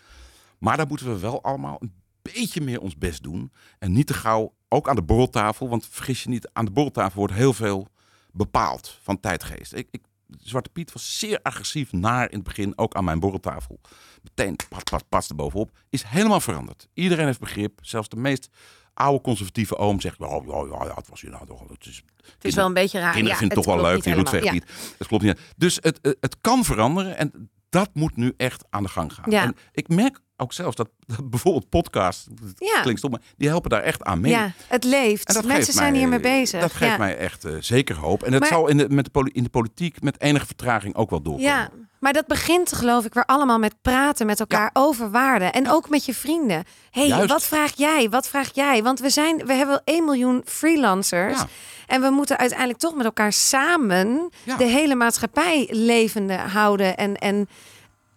[0.58, 1.92] Maar daar moeten we wel allemaal een
[2.22, 3.52] beetje meer ons best doen.
[3.78, 5.68] En niet te gauw, ook aan de borreltafel.
[5.68, 7.88] Want vergis je niet, aan de borreltafel wordt heel veel
[8.32, 9.74] bepaald van tijdgeest.
[9.74, 10.02] Ik, ik,
[10.42, 13.80] Zwarte Piet was zeer agressief naar in het begin, ook aan mijn borreltafel.
[14.22, 15.70] Meteen pas, pas, pas erbovenop.
[15.90, 16.88] Is helemaal veranderd.
[16.94, 17.78] Iedereen heeft begrip.
[17.82, 18.48] Zelfs de meest
[18.94, 21.68] oude conservatieve oom zegt, ja, ja, ja, ja het was hier nou toch.
[21.68, 23.12] Het is, het is wel een beetje raar.
[23.12, 24.52] Kinderen ja, vinden het toch wel leuk, die Rutweg ja.
[24.52, 24.94] niet.
[24.98, 25.40] Dat klopt niet.
[25.56, 29.30] Dus het, het kan veranderen en dat moet nu echt aan de gang gaan.
[29.30, 29.42] Ja.
[29.42, 32.26] En ik merk ook zelfs dat, dat bijvoorbeeld podcasts,
[32.56, 32.80] ja.
[32.80, 34.32] klinkt stom, maar die helpen daar echt aan mee.
[34.32, 35.36] Ja, het leeft.
[35.36, 36.60] En Mensen zijn hiermee bezig.
[36.60, 36.98] Dat geeft ja.
[36.98, 38.22] mij echt uh, zeker hoop.
[38.22, 41.10] En dat Maar- zal in de, met de, in de politiek met enige vertraging ook
[41.10, 41.50] wel doorkomen.
[41.50, 45.52] Ja, maar dat begint geloof ik weer allemaal met praten met elkaar over waarden.
[45.52, 46.64] En ook met je vrienden.
[46.90, 47.28] hey, Juist.
[47.28, 48.08] wat vraag jij?
[48.10, 48.82] Wat vraag jij?
[48.82, 51.42] Want we, zijn, we hebben 1 miljoen freelancers.
[51.86, 56.96] En we moeten uiteindelijk toch met elkaar samen de hele maatschappij levende houden.
[56.96, 57.48] En, en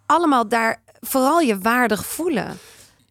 [0.06, 2.58] allemaal daar vooral je waardig voelen.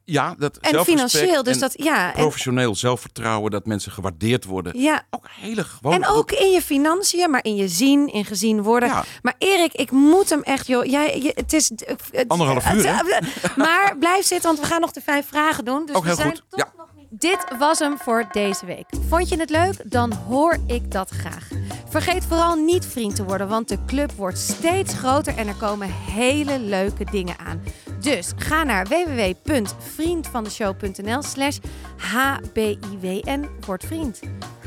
[0.04, 1.44] Ja, dat En financieel.
[1.44, 2.14] Dus en dat ja.
[2.14, 4.80] En, professioneel zelfvertrouwen, dat mensen gewaardeerd worden.
[4.80, 5.04] ja.
[5.10, 5.94] Ook hele gewoon.
[5.94, 8.90] En ook in je financiën, maar in je zien, in gezien worden.
[8.90, 9.04] Ja.
[9.22, 10.86] Maar Erik, ik moet hem echt, joh.
[10.86, 13.04] Jij, je, het is het- Anderhalf uur, hè?
[13.64, 15.86] Maar blijf zitten, want we gaan nog de vijf vragen doen.
[15.86, 16.44] Dus Ook we heel zijn goed.
[16.50, 16.72] toch Ja.
[16.78, 17.01] nog niet.
[17.14, 18.86] Dit was hem voor deze week.
[19.08, 19.92] Vond je het leuk?
[19.92, 21.48] Dan hoor ik dat graag.
[21.90, 25.92] Vergeet vooral niet vriend te worden, want de club wordt steeds groter en er komen
[25.92, 27.62] hele leuke dingen aan.
[28.00, 31.58] Dus ga naar www.vriendvandeshow.nl slash
[31.98, 33.50] hbiwn.
[33.66, 34.20] Word vriend.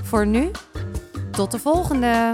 [0.03, 0.51] Voor nu,
[1.31, 2.33] tot de volgende.